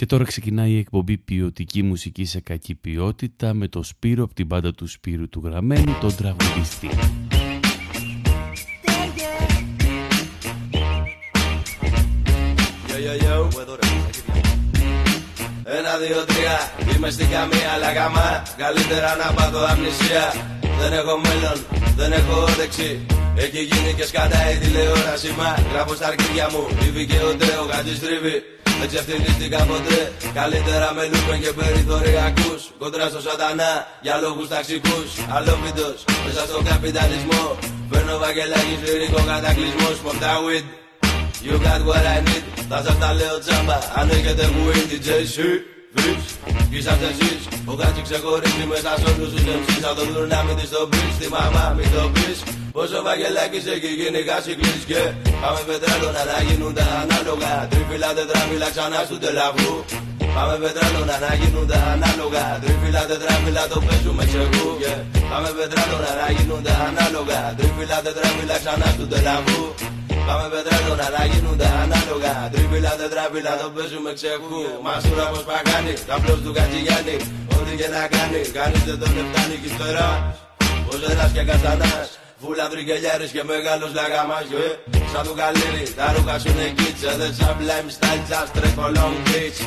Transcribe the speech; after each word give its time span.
Και 0.00 0.06
τώρα 0.06 0.24
ξεκινάει 0.24 0.70
η 0.70 0.78
εκπομπή 0.78 1.18
ποιοτική 1.18 1.82
μουσική 1.82 2.24
σε 2.24 2.40
κακή 2.40 2.74
ποιότητα 2.74 3.54
με 3.54 3.68
το 3.68 3.82
Σπύρο 3.82 4.24
από 4.24 4.34
την 4.34 4.46
πάντα 4.46 4.72
του 4.74 4.86
Σπύρου 4.86 5.28
του 5.28 5.40
Γραμμένου, 5.44 5.96
τον 6.00 6.14
τραγουδιστή. 6.16 6.88
Ένα, 15.64 15.96
δύο, 15.98 16.24
τρία, 16.26 16.56
είμαι 16.96 17.10
στην 17.10 17.28
καμία 17.28 17.70
αλλά 17.74 17.92
γαμά 17.92 18.42
Καλύτερα 18.56 19.16
να 19.16 19.34
πάθω 19.34 19.58
αμνησία. 19.70 20.24
Δεν 20.80 20.92
έχω 20.92 21.20
μέλλον, 21.26 21.58
δεν 21.96 22.12
έχω 22.12 22.40
όρεξη. 22.40 23.06
Έχει 23.36 23.62
γίνει 23.62 23.94
και 23.96 24.04
σκατάει 24.04 24.56
τηλεόραση 24.58 25.30
μα. 25.38 25.50
Γράφω 25.72 25.94
στα 25.94 26.06
αρχίδια 26.06 26.48
μου, 26.52 26.62
ήβη 26.88 27.06
και 27.06 27.18
ο 27.28 27.36
τρέο 27.36 27.66
κάτι 27.66 27.94
στρίβει 27.94 28.42
Δεν 28.80 28.88
ξεφτυλίστηκα 28.92 29.60
ποτέ, 29.70 30.00
καλύτερα 30.38 30.88
με 30.96 31.02
λούπεν 31.12 31.38
και 31.44 31.52
περιθωριακούς. 31.60 32.60
Κοντρά 32.82 33.06
στο 33.12 33.20
σατανά, 33.26 33.72
για 34.06 34.16
λόγους 34.22 34.48
ταξικούς. 34.54 35.08
Αλόφιτος, 35.36 35.98
μέσα 36.24 36.42
στον 36.50 36.62
καπιταλισμό. 36.70 37.44
Παίρνω 37.90 38.14
βαγγελάκι 38.22 38.74
λυρικό 38.84 39.20
κατακλυσμός. 39.30 39.94
Σπορτά 40.00 40.32
weed 40.44 40.66
You 41.46 41.54
got 41.66 41.80
what 41.88 42.04
I 42.14 42.18
need, 42.28 42.44
θα 42.68 42.82
σας 42.84 42.98
τα 42.98 43.12
λέω 43.12 43.38
τσάμπα 43.38 43.78
Αν 43.94 44.08
έχετε 44.10 44.44
weed, 44.64 44.90
DJ 44.92 45.08
Βρεις, 45.96 46.24
είσαστε 46.76 47.06
εσείς 47.12 47.40
Ο 47.70 47.72
Γάτσι 47.80 48.02
ξεχωρίζει 48.06 48.64
μέσα 48.72 48.90
σ' 49.00 49.04
όλους 49.10 49.28
τους 49.32 49.44
MCs 49.58 49.80
Θα 49.84 49.92
το 49.98 50.02
δουν 50.12 50.28
να 50.34 50.40
μην 50.46 50.54
της 50.58 50.70
το 50.74 50.82
πεις, 50.90 51.12
τη 51.20 51.26
μαμά 51.34 51.64
μην 51.76 51.88
το 51.94 52.02
πεις. 52.14 52.38
Πόσο 52.76 52.98
βαγγελάκης 53.06 53.64
έχει 53.74 53.90
γίνει 54.00 54.20
χάσει 54.28 54.52
κλείς 54.60 54.82
Και 54.90 55.00
πάμε 55.42 55.60
πετρέλωνα 55.68 56.22
να 56.30 56.38
γίνουν 56.46 56.72
τα 56.78 56.86
ανάλογα. 57.02 57.52
Τρίφυλλα 57.70 58.10
τετράμιλα 58.18 58.68
ξανά 58.74 59.00
του 59.08 59.18
τελαβού. 59.24 59.74
Πάμε 60.34 60.54
πετρέλωνα 60.62 61.16
να 61.24 61.30
γίνουν 61.40 61.66
τα 61.70 61.78
ανάλογα. 61.94 62.44
Τρίφυλλα 62.62 63.02
τετράμιλα 63.10 63.62
το 63.72 63.78
παίζουμε 63.86 64.24
ξεγού 64.30 64.68
yeah. 64.82 65.00
Πάμε 65.30 65.48
πετρέλωνα 65.58 66.12
να 66.20 66.28
γίνουν 66.36 66.60
τα 66.66 66.74
ανάλογα. 66.88 67.40
Τρίφυλλα 67.58 67.98
τετράμιλα 68.06 68.56
ξανά 68.62 68.88
του 68.98 69.06
τελαβού 69.12 69.62
Πάμε 70.30 70.48
πετρέλωνα 70.54 71.06
να 71.16 71.22
γίνουν 71.30 71.56
τα 71.62 71.68
ανάλογα. 71.84 72.32
Τρίπιλα, 72.52 72.92
τετράπιλα, 73.00 73.52
το 73.60 73.66
παίζουμε 73.74 74.10
ξεχού. 74.18 74.62
Μασούρα 74.84 75.26
πως 75.32 75.44
παγάνει, 75.50 75.94
καπλός 76.08 76.40
του 76.44 76.52
Κατσιγιάννη. 76.56 77.16
Ό,τι 77.56 77.72
και 77.80 77.88
να 77.94 78.02
κάνει, 78.14 78.40
κανείς 78.58 78.82
δεν 78.88 78.98
τον 79.02 79.12
εφτάνει 79.20 79.56
κι 79.62 79.68
ύστερα 79.70 80.06
Πως 80.86 81.00
ένας 81.12 81.30
και 81.34 81.42
καστανάς 81.48 82.08
Φούλα 82.42 82.66
τρικελιάρης 82.72 83.30
και 83.36 83.42
μεγάλος 83.52 83.90
λαγαμάς 83.98 84.46
yeah. 84.52 84.90
Σαν 85.12 85.22
του 85.26 85.34
καλύρι, 85.40 85.84
τα 85.98 86.06
ρούχα 86.14 86.34
σου 86.42 86.48
είναι 86.52 86.68
κίτσα 86.78 87.12
Δεν 87.20 87.32
σαν 87.38 87.54
blame 87.60 87.90
style, 87.96 88.22
just 88.30 88.50
τρέχω 88.56 88.86
long 88.96 89.16
beach 89.28 89.58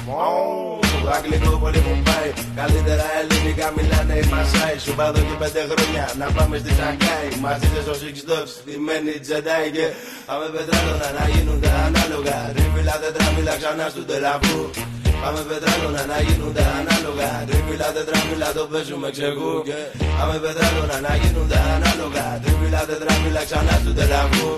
Το 1.03 1.09
αγγλικό 1.17 1.51
πολύ 1.63 1.81
μου 1.85 1.95
πάει. 2.07 2.29
Καλύτερα 2.59 3.05
ελληνικά 3.19 3.67
μιλάνε 3.77 4.15
οι 4.21 4.25
Μασάι. 4.31 4.77
Σου 4.85 4.93
πάω 4.97 5.11
και 5.29 5.37
πέντε 5.41 5.61
χρόνια 5.71 6.05
να 6.21 6.27
πάμε 6.35 6.55
στη 6.61 6.71
Σαγκάη 6.79 7.27
Μαζί 7.45 7.67
δεν 7.73 7.83
στο 7.87 7.95
Six 8.01 8.15
Dogs, 8.29 8.51
μένει 8.85 9.13
Τζεντάι 9.23 9.67
Και 9.75 9.85
πάμε 10.27 10.45
πετράλωνα 10.55 11.09
να 11.17 11.23
γίνουν 11.33 11.57
τα 11.63 11.71
ανάλογα. 11.87 12.35
Ρίφυλα 12.55 12.95
τετράμιλα 13.03 13.53
ξανά 13.61 13.85
στο 13.93 14.01
τελαβού 14.09 14.61
Πάμε 15.23 15.41
πετράλωνα 15.49 16.03
να 16.11 16.17
γίνουν 16.25 16.53
τα 16.57 16.65
ανάλογα. 16.79 17.29
Τρίπιλα, 17.49 17.87
τετράμιλα 17.95 18.49
το 18.57 18.63
παίζουμε 18.71 19.09
ξεγού 19.15 19.53
Και 19.69 19.79
πάμε 20.17 20.35
πετράλωνα 20.45 20.97
να 21.07 21.13
γίνουν 21.21 21.47
τα 21.51 21.59
ανάλογα. 21.75 22.25
Τρίπιλα, 22.43 22.81
τετράμιλα 22.89 23.41
ξανά 23.47 23.75
του 23.83 23.93
τελαβού. 23.99 24.49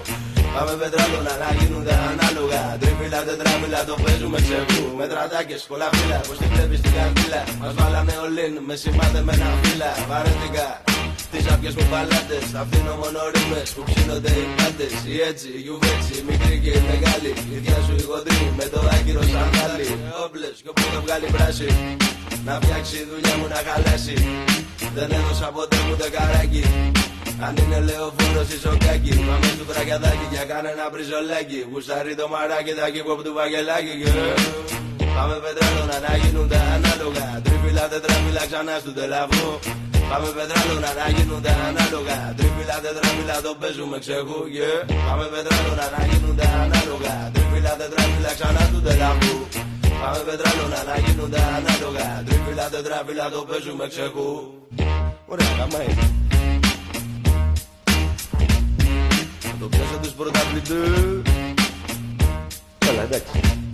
Πάμε 0.56 0.74
πετράλωνα 0.82 1.34
να 1.44 1.50
γίνουν 1.58 1.84
τα 1.88 1.96
ανάλογα. 2.12 2.62
Τρίπιλα, 2.82 3.20
τετράμιλα 3.28 3.80
το 3.90 3.96
παίζουμε 4.04 4.40
ξεγού. 4.46 4.84
Με 5.00 5.06
τρατάκες, 5.12 5.62
πολλά 5.70 5.88
φύλλα, 5.96 6.20
πως 6.28 6.38
την 6.42 6.50
βλέπεις 6.54 6.80
στην 6.82 6.92
καρδίλα. 6.98 7.42
Μας 7.62 7.74
βάλανε 7.80 8.16
ολίν, 8.26 8.54
με 8.68 8.76
σημάδεμενα 8.82 9.48
φύλλα. 9.62 9.92
Βαρέθηκα 10.10 10.68
τις 11.32 11.46
άπιες 11.54 11.76
μου 11.78 11.88
παλάτες 11.92 12.44
Θα 12.54 12.60
αφήνω 12.66 12.94
μόνο 13.02 13.20
ρήμες 13.34 13.70
που 13.76 13.84
ψήνονται 13.88 14.32
οι 14.40 14.46
πάντες 14.58 14.94
Η 15.14 15.16
έτσι, 15.30 15.48
η 15.58 15.60
γιουβέτσι, 15.66 16.14
η 16.20 16.24
μικρή 16.28 16.35
και 16.66 16.74
η 16.80 16.84
μεγάλη. 16.92 17.32
Η 17.56 17.58
διά 17.64 17.80
σου 17.86 17.94
η 18.02 18.04
γοντρή 18.10 18.42
με 18.60 18.66
το 18.74 18.80
άγκυρο 18.96 19.24
σαν 19.34 19.48
χάλι 19.56 19.88
Όπλες 20.26 20.56
και 20.64 20.70
όπου 20.72 20.84
το 20.94 21.00
βγάλει 21.06 21.28
πράσι 21.36 21.70
Να 22.48 22.54
φτιάξει 22.62 22.96
η 23.04 23.06
δουλειά 23.12 23.34
μου 23.40 23.48
να 23.54 23.60
χαλάσει. 23.68 24.18
Δεν 24.98 25.08
έδωσα 25.18 25.48
ποτέ 25.56 25.78
μου 25.86 25.96
καράκι. 26.16 26.64
Αν 27.46 27.54
είναι 27.62 27.80
λεωφόρος 27.88 28.50
ή 28.56 28.58
σοκάκι 28.64 29.14
Πάμε 29.28 29.50
του 29.58 29.66
βραγιαδάκι 29.70 30.26
για 30.34 30.44
κάνε 30.52 30.70
ένα 30.76 30.86
μπριζολάκι. 30.92 31.60
Γουστάρει 31.72 32.14
το 32.20 32.26
μαράκι 32.34 32.74
τα 32.80 32.86
κύκο 32.94 33.12
από 33.16 33.24
του 33.26 33.34
βαγγελάκι 33.38 33.94
Πάμε 35.16 35.36
πετρέλωνα 35.44 35.98
να 36.06 36.14
γίνουν 36.22 36.48
τα 36.52 36.62
ανάλογα. 36.76 37.26
Τρίφυλλα, 37.46 37.86
τετράμιλα 37.92 38.44
ξανά 38.50 38.76
στο 38.84 38.92
τελαβό 39.00 39.50
Πάμε 40.10 40.30
πετράλωνα 40.38 40.92
να 41.00 41.08
γίνουν 41.16 41.42
τα 41.46 41.54
ανάλογα 41.70 42.18
Τρίφυλλα, 42.38 42.78
τετράμιλα 42.84 43.38
το 43.46 43.52
παίζουμε 43.60 43.98
ξεχού 44.04 44.40
yeah. 44.58 44.82
Πάμε 45.08 45.26
πετράλωνα 45.34 45.86
να 45.96 46.02
γίνουν 46.10 46.36
τα 46.40 46.48
ανάλογα 46.64 47.14
Τρίφυλλα, 47.34 47.74
τετράμιλα 47.80 48.32
ξανά 48.38 48.64
του 48.72 48.80
τελαβού. 48.88 49.36
Πάμε 50.02 50.22
πετράλωνα 50.28 50.80
να 50.90 50.96
γίνουν 51.04 51.30
τα 51.34 51.42
ανάλογα 51.58 52.08
Τρίφυλλα, 52.28 52.66
τετράμιλα 52.74 53.26
το 53.34 53.42
παίζουμε 53.50 53.86
ξεχού. 53.94 54.30
Ωραία, 55.32 55.52
καμάει 55.60 55.92
Το 59.60 59.66
πιάσω 59.72 59.98
τους 60.02 60.14
πρωταθλητές. 60.20 61.22
Καλά, 62.86 63.02
εντάξει 63.02 63.65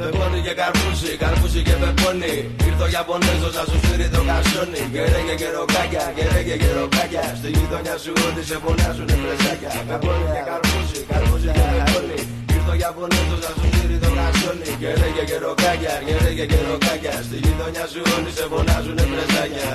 Πεπόνι 0.00 0.40
και 0.46 0.54
καρπούσι, 0.60 1.10
καρπούσι 1.22 1.60
και 1.66 1.74
πεπόνι 1.82 2.34
Ήρθω 2.68 2.86
για 2.92 3.02
πονέζο, 3.08 3.50
σα 3.56 3.62
σου 3.70 3.78
στείλει 3.82 4.08
το 4.14 4.20
κασόνι. 4.28 4.80
Κερέ 4.94 5.20
και 5.28 5.34
καιροκάκια, 5.40 6.04
κερέ 6.16 6.42
και 6.48 6.56
καιροκάκια 6.62 7.24
Στη 7.38 7.48
γειτονιά 7.56 7.96
σου 8.02 8.12
ότι 8.26 8.42
σε 8.48 8.56
φωνάζουνε 8.62 9.14
πρεσάκια 9.22 9.70
Πεπόνι 9.88 10.26
και 10.34 10.42
καρπούσι, 10.48 11.00
καρπούσι 11.10 11.48
και 11.56 11.64
πεπόνι 11.72 12.18
Ήρθω 12.56 12.74
για 12.80 12.90
πονέζο, 12.96 13.36
σα 13.44 13.52
σου 13.58 13.66
στείλει 13.72 13.98
το 14.04 14.10
κασόνι. 14.18 14.70
Κερέ 14.82 15.08
και 15.16 15.24
καιροκάκια, 15.30 15.94
κερέ 16.06 16.30
και 16.38 16.46
καιροκάκια 16.52 17.14
Στη 17.26 17.36
γειτονιά 17.44 17.84
σου 17.92 18.00
ότι 18.16 18.30
σε 18.38 18.44
φωνάζουνε 18.52 19.04
πρεσάκια 19.12 19.68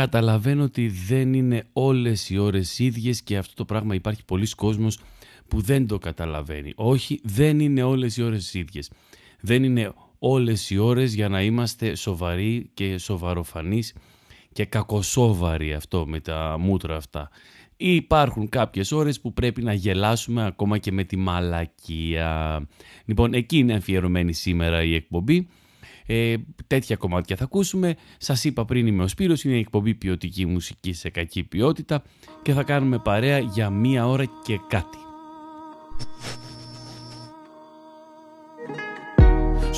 Καταλαβαίνω 0.00 0.62
ότι 0.70 0.84
δεν 1.08 1.28
είναι 1.34 1.58
όλες 1.72 2.30
οι 2.30 2.38
ώρες 2.38 2.78
ίδιες 2.78 3.22
και 3.22 3.36
αυτό 3.36 3.54
το 3.54 3.64
πράγμα 3.64 3.94
υπάρχει 3.94 4.22
πολλοί 4.24 4.48
κόσμος 4.62 4.94
που 5.48 5.60
δεν 5.60 5.86
το 5.86 5.98
καταλαβαίνει. 5.98 6.72
Όχι, 6.76 7.20
δεν 7.22 7.60
είναι 7.60 7.82
όλες 7.82 8.16
οι 8.16 8.22
ώρες 8.22 8.54
ίδιες. 8.54 8.90
Δεν 9.46 9.64
είναι 9.64 9.92
όλες 10.18 10.70
οι 10.70 10.78
ώρες 10.78 11.14
για 11.14 11.28
να 11.28 11.42
είμαστε 11.42 11.94
σοβαροί 11.94 12.70
και 12.74 12.98
σοβαροφανείς 12.98 13.94
και 14.52 14.64
κακοσόβαροι 14.64 15.74
αυτό 15.74 16.06
με 16.06 16.20
τα 16.20 16.56
μούτρα 16.58 16.96
αυτά. 16.96 17.30
Υπάρχουν 17.76 18.48
κάποιες 18.48 18.92
ώρες 18.92 19.20
που 19.20 19.32
πρέπει 19.32 19.62
να 19.62 19.72
γελάσουμε 19.72 20.46
ακόμα 20.46 20.78
και 20.78 20.92
με 20.92 21.04
τη 21.04 21.16
μαλακία. 21.16 22.66
Λοιπόν, 23.04 23.34
εκεί 23.34 23.58
είναι 23.58 23.74
αφιερωμένη 23.74 24.32
σήμερα 24.32 24.82
η 24.82 24.94
εκπομπή. 24.94 25.48
Ε, 26.06 26.34
τέτοια 26.66 26.96
κομμάτια 26.96 27.36
θα 27.36 27.44
ακούσουμε. 27.44 27.94
Σας 28.18 28.44
είπα 28.44 28.64
πριν 28.64 28.86
είμαι 28.86 29.02
ο 29.02 29.08
Σπύρος, 29.08 29.44
είναι 29.44 29.54
η 29.54 29.58
εκπομπή 29.58 29.94
ποιοτική 29.94 30.46
μουσική 30.46 30.92
σε 30.92 31.10
κακή 31.10 31.44
ποιότητα 31.44 32.02
και 32.42 32.52
θα 32.52 32.62
κάνουμε 32.62 32.98
παρέα 32.98 33.38
για 33.38 33.70
μία 33.70 34.06
ώρα 34.06 34.24
και 34.44 34.60
κάτι. 34.68 34.98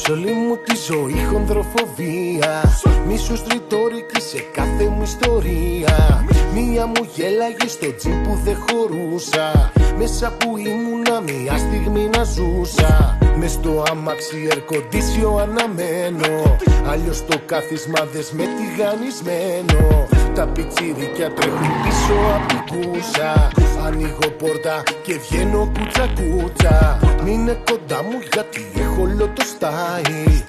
Σ' 0.06 0.11
όλη 0.11 0.33
μου 0.33 0.56
τη 0.56 0.77
ζωή 0.77 1.25
χονδροφοβία. 1.31 2.62
Μίσος 3.06 3.43
τριτόρικη 3.43 4.21
σε 4.21 4.39
κάθε 4.53 4.89
μου 4.89 5.03
ιστορία. 5.03 6.25
Μία 6.55 6.87
μου 6.87 7.09
γέλαγε 7.15 7.69
στο 7.69 7.94
τζιν 7.97 8.22
που 8.22 8.41
δεν 8.45 8.56
χωρούσα 8.56 9.72
Μέσα 9.99 10.33
που 10.39 10.57
ήμουνα 10.57 11.21
μία 11.21 11.57
στιγμή 11.59 12.09
να 12.17 12.23
ζούσα. 12.25 13.19
Μες 13.39 13.53
στο 13.53 13.83
αμάξι 13.91 14.49
ερκοντήσιο 14.51 15.37
αναμένω 15.37 16.57
Αλλιώς 16.91 17.25
το 17.27 17.39
κάθισμα 17.47 18.01
δες 18.13 18.31
με 18.33 18.45
τηγανισμένο 18.57 20.09
Τα 20.34 20.47
πιτσίρικια 20.47 21.33
τρέχουν 21.33 21.71
πίσω 21.83 22.16
απ' 22.37 22.47
την 22.48 22.63
κούσα 22.71 23.51
Ανοίγω 23.87 24.31
πόρτα 24.39 24.83
και 25.03 25.19
βγαίνω 25.19 25.72
κούτσα 25.78 26.13
κούτσα 26.15 26.98
Μείνε 27.25 27.59
κοντά 27.71 28.03
μου 28.03 28.19
γιατί 28.33 28.66
έχω 28.81 29.03
όλο 29.03 29.28
το 29.34 29.43
style. 29.59 30.43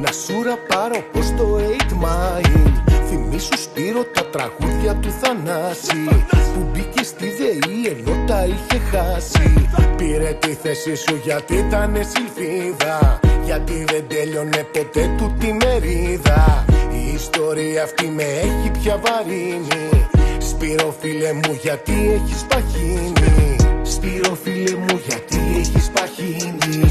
Να 0.00 0.12
σου 0.12 0.34
πάρω 0.68 1.04
πως 1.12 1.26
το 1.36 1.58
8 1.88 2.04
Mile 2.04 2.99
Θυμήσου 3.40 3.62
Σπύρο 3.62 4.04
τα 4.04 4.24
τραγούδια 4.26 4.94
του 4.94 5.10
Θανάση. 5.20 6.08
Που 6.54 6.68
μπήκε 6.72 7.02
στη 7.02 7.28
ΔΕΗ 7.28 7.86
ενώ 7.86 8.24
τα 8.26 8.44
είχε 8.44 8.78
χάσει. 8.90 9.68
Πήρε 9.96 10.32
τη 10.38 10.54
θέση 10.54 10.94
σου 10.96 11.20
γιατί 11.24 11.54
ήταν 11.54 11.96
σιλφίδα 12.10 13.20
Γιατί 13.44 13.84
δεν 13.88 14.04
τέλειωνε 14.08 14.66
ποτέ 14.72 15.14
του 15.18 15.36
τη 15.38 15.52
μερίδα. 15.52 16.64
Η 16.92 17.12
ιστορία 17.12 17.82
αυτή 17.82 18.06
με 18.06 18.22
έχει 18.22 18.70
πια 18.80 19.00
βαρύνει. 19.04 20.06
Σπύρο 20.38 20.94
φίλε 21.00 21.32
μου 21.32 21.58
γιατί 21.62 21.92
έχεις 21.92 22.44
παχύνει; 22.48 23.56
Σπύρο 23.82 24.34
φίλε 24.42 24.76
μου 24.76 25.00
γιατί 25.06 25.38
έχεις 25.58 25.90
παχύνει; 25.90 26.90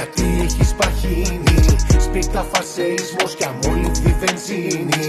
Γιατί 0.00 0.24
έχεις 0.42 0.74
παχύνει. 0.74 1.40
Παχύνει 1.40 2.02
Σπίρτα 2.06 2.46
φασεϊσμός 2.52 3.34
και 3.38 3.46
αμόλυβδη 3.50 4.16
βενζίνη. 4.20 5.02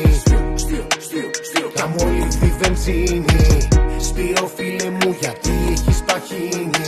Κι 1.73 1.81
αμόλυβδη 1.81 2.53
βενζίνη. 2.59 3.67
Σπύρο 4.07 4.51
φίλε 4.55 4.89
μου 4.89 5.15
γιατί 5.19 5.51
έχεις 5.71 6.03
παχύνει. 6.07 6.85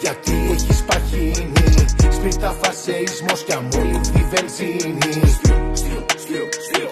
Γιατί 0.00 0.32
έχεις 0.50 0.84
παχύνει. 0.88 1.84
Σπίρτα 2.16 2.56
φασεϊσμός 2.62 3.44
και 3.46 3.52
αμόλυβδη 3.52 4.26
βενζίνη. 4.32 5.12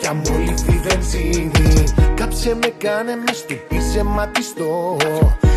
Κι 0.00 0.06
αμόλυβδη 0.06 0.80
βενζίνη. 0.86 1.84
Κάψε 2.14 2.54
με 2.60 2.68
κάνε 2.78 3.14
με 3.16 3.32
στουπίσε 3.32 3.85
ματιστό 4.02 4.96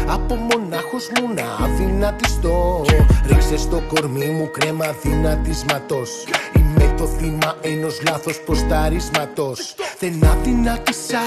από 0.08 0.36
μονάχος 0.36 1.10
μου 1.16 1.34
να 1.34 1.66
αδυνατιστώ. 1.66 2.86
Ρίξε 3.28 3.58
στο 3.58 3.82
κορμί 3.94 4.26
μου 4.26 4.50
κρέμα 4.52 4.96
δυνατισματός 5.04 6.10
Είμαι 6.56 6.94
το 6.98 7.06
θύμα 7.06 7.56
ενός 7.62 8.02
λάθος 8.08 8.40
προσταρισματός 8.40 9.76
Δεν 10.00 10.26
αδυνάτησα 10.26 11.22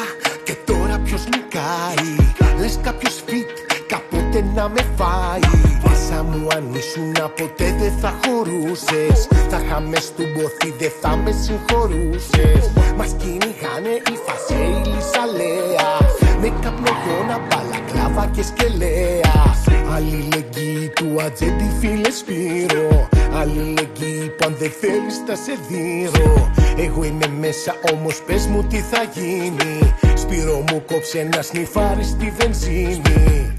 και 0.44 0.54
τώρα 0.64 0.98
ποιος 1.04 1.24
νικάει. 1.24 2.30
Λες 2.58 2.78
κάποιος 2.82 3.22
φιτ 3.26 3.50
κάποτε 3.86 4.44
να 4.54 4.68
με 4.68 4.82
φάει. 4.96 5.40
Μέσα 5.84 6.22
μου 6.22 6.46
αν 6.56 6.74
ήσουν 6.74 7.12
ποτέ 7.12 7.76
δεν 7.78 7.92
θα 8.00 8.18
χωρούσες. 8.24 9.28
Θα 9.50 9.60
είχαμε 9.64 9.96
στουμποθεί 9.96 10.74
δεν 10.78 10.92
θα 11.00 11.16
με 11.16 11.32
συγχωρούσες. 11.32 12.70
Μας 12.96 13.14
κυνηγάνε 13.18 13.94
οι 14.10 14.16
φασέιλοι 14.26 15.00
σαλέα 15.12 16.21
Με 16.44 16.48
καπνογόνα 16.48 17.38
μπαλακλάβα 17.38 18.26
και 18.26 18.42
σκελέα. 18.42 19.54
Αλληλεγγύη 19.94 20.88
του 20.88 21.22
ατζέντη 21.22 21.70
φίλε 21.80 22.10
Σπύρο. 22.10 23.08
Αλληλεγγύη 23.32 24.28
που 24.28 24.44
αν 24.46 24.56
δεν 24.58 24.70
θέλεις 24.70 25.16
θα 25.26 25.36
σε 25.36 25.52
δίνω. 25.68 26.50
Εγώ 26.76 27.04
είμαι 27.04 27.26
μέσα 27.40 27.74
όμως 27.92 28.22
πες 28.26 28.46
μου 28.46 28.62
τι 28.62 28.78
θα 28.78 29.02
γίνει. 29.14 29.94
Σπύρο 30.14 30.64
μου 30.68 30.82
κόψε 30.86 31.18
ένα 31.18 31.42
σνιφάρι 31.42 32.04
στη 32.04 32.32
βενζίνη. 32.38 33.56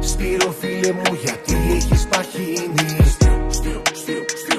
Σπύρο 0.00 0.50
φίλε 0.60 0.92
μου 0.92 1.18
γιατί 1.24 1.56
έχεις 1.76 2.06
παχύνει; 2.06 2.96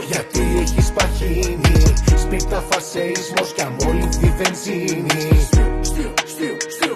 Γιατί 0.10 0.42
έχεις 0.60 0.92
παχύνει; 0.92 1.95
Σπίρτα 2.26 2.62
φασεϊσμός 2.70 3.54
και 3.56 3.62
αμόλυβδη 3.62 4.34
βενζίνη. 4.38 5.28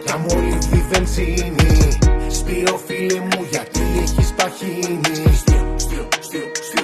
Κι 0.06 0.12
αμόλυβδη 0.12 0.86
βενζίνη. 0.92 1.98
Σπύρο 2.30 2.78
φίλε 2.78 3.20
μου 3.20 3.46
γιατί 3.52 3.82
έχεις 4.02 4.34
παχύνει; 4.34 5.18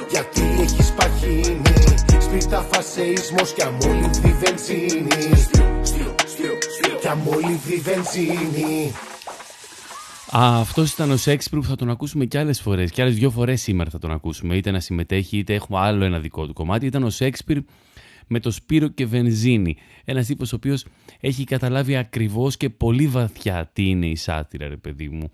Γιατί 0.10 0.42
έχεις 0.62 0.94
παχύνει; 0.94 1.74
Σπίρτα 2.22 2.62
φασεϊσμός 2.72 3.54
και 3.54 3.64
αμόλυβδη 3.64 4.36
βενζίνη. 4.44 5.46
Κι 7.02 7.08
αμόλυβδη 7.08 7.76
βενζίνη. 7.76 8.94
Αυτός 10.32 10.92
ήταν 10.92 11.12
ο 11.12 11.18
Σέξπιρ 11.18 11.60
που 11.60 11.66
θα 11.66 11.76
τον 11.76 11.90
ακούσουμε 11.90 12.26
και 12.26 12.38
άλλες 12.40 12.62
φορές. 12.62 12.92
Και 12.92 13.02
άλλες 13.02 13.16
δύο 13.16 13.30
φορές 13.30 13.62
σήμερα 13.62 13.90
θα 13.90 14.00
τον 14.00 14.12
ακούσουμε. 14.12 14.56
Είτε 14.56 14.72
να 14.72 14.80
συμμετέχει, 14.80 15.38
είτε 15.38 15.54
έχουμε 15.54 15.80
άλλο 15.80 16.06
ένα 16.06 16.20
δικό 16.20 16.48
του 16.48 16.54
κομμάτι. 16.54 16.86
Ήταν 16.86 17.04
ο 17.04 17.10
Σέξπιρ 17.10 17.58
με 18.28 18.40
το 18.40 18.52
Σπύρο 18.52 18.88
και 18.88 19.06
Βενζίνη. 19.06 19.78
Ένας 20.06 20.26
τύπος 20.26 20.54
ο 20.54 20.56
οποίος 20.56 20.86
έχει 21.20 21.44
καταλάβει 21.44 21.96
ακριβώς 21.96 22.58
και 22.58 22.70
πολύ 22.70 23.08
βαθιά 23.08 23.70
τι 23.74 23.90
είναι 23.90 24.08
η 24.08 24.16
σάτυρα, 24.16 24.68
ρε 24.68 24.78
παιδί 24.78 25.10
μου. 25.10 25.32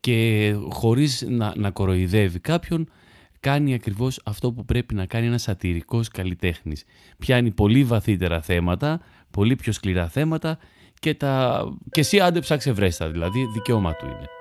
Και 0.00 0.54
χωρίς 0.68 1.24
να, 1.28 1.52
να 1.56 1.70
κοροϊδεύει 1.70 2.38
κάποιον, 2.38 2.90
κάνει 3.40 3.74
ακριβώς 3.74 4.20
αυτό 4.24 4.52
που 4.52 4.64
πρέπει 4.64 4.94
να 4.94 5.06
κάνει 5.06 5.26
ένας 5.26 5.42
σατυρικός 5.42 6.08
καλλιτέχνης. 6.08 6.84
Πιάνει 7.18 7.50
πολύ 7.50 7.84
βαθύτερα 7.84 8.40
θέματα, 8.40 9.00
πολύ 9.30 9.56
πιο 9.56 9.72
σκληρά 9.72 10.08
θέματα 10.08 10.58
και, 10.98 11.14
τα... 11.14 11.62
και 11.90 12.00
εσύ 12.00 12.20
άντε 12.20 12.40
ψάξε 12.40 12.72
βρέστα, 12.72 13.10
δηλαδή 13.10 13.44
δικαίωμά 13.54 13.94
του 13.94 14.06
είναι. 14.06 14.39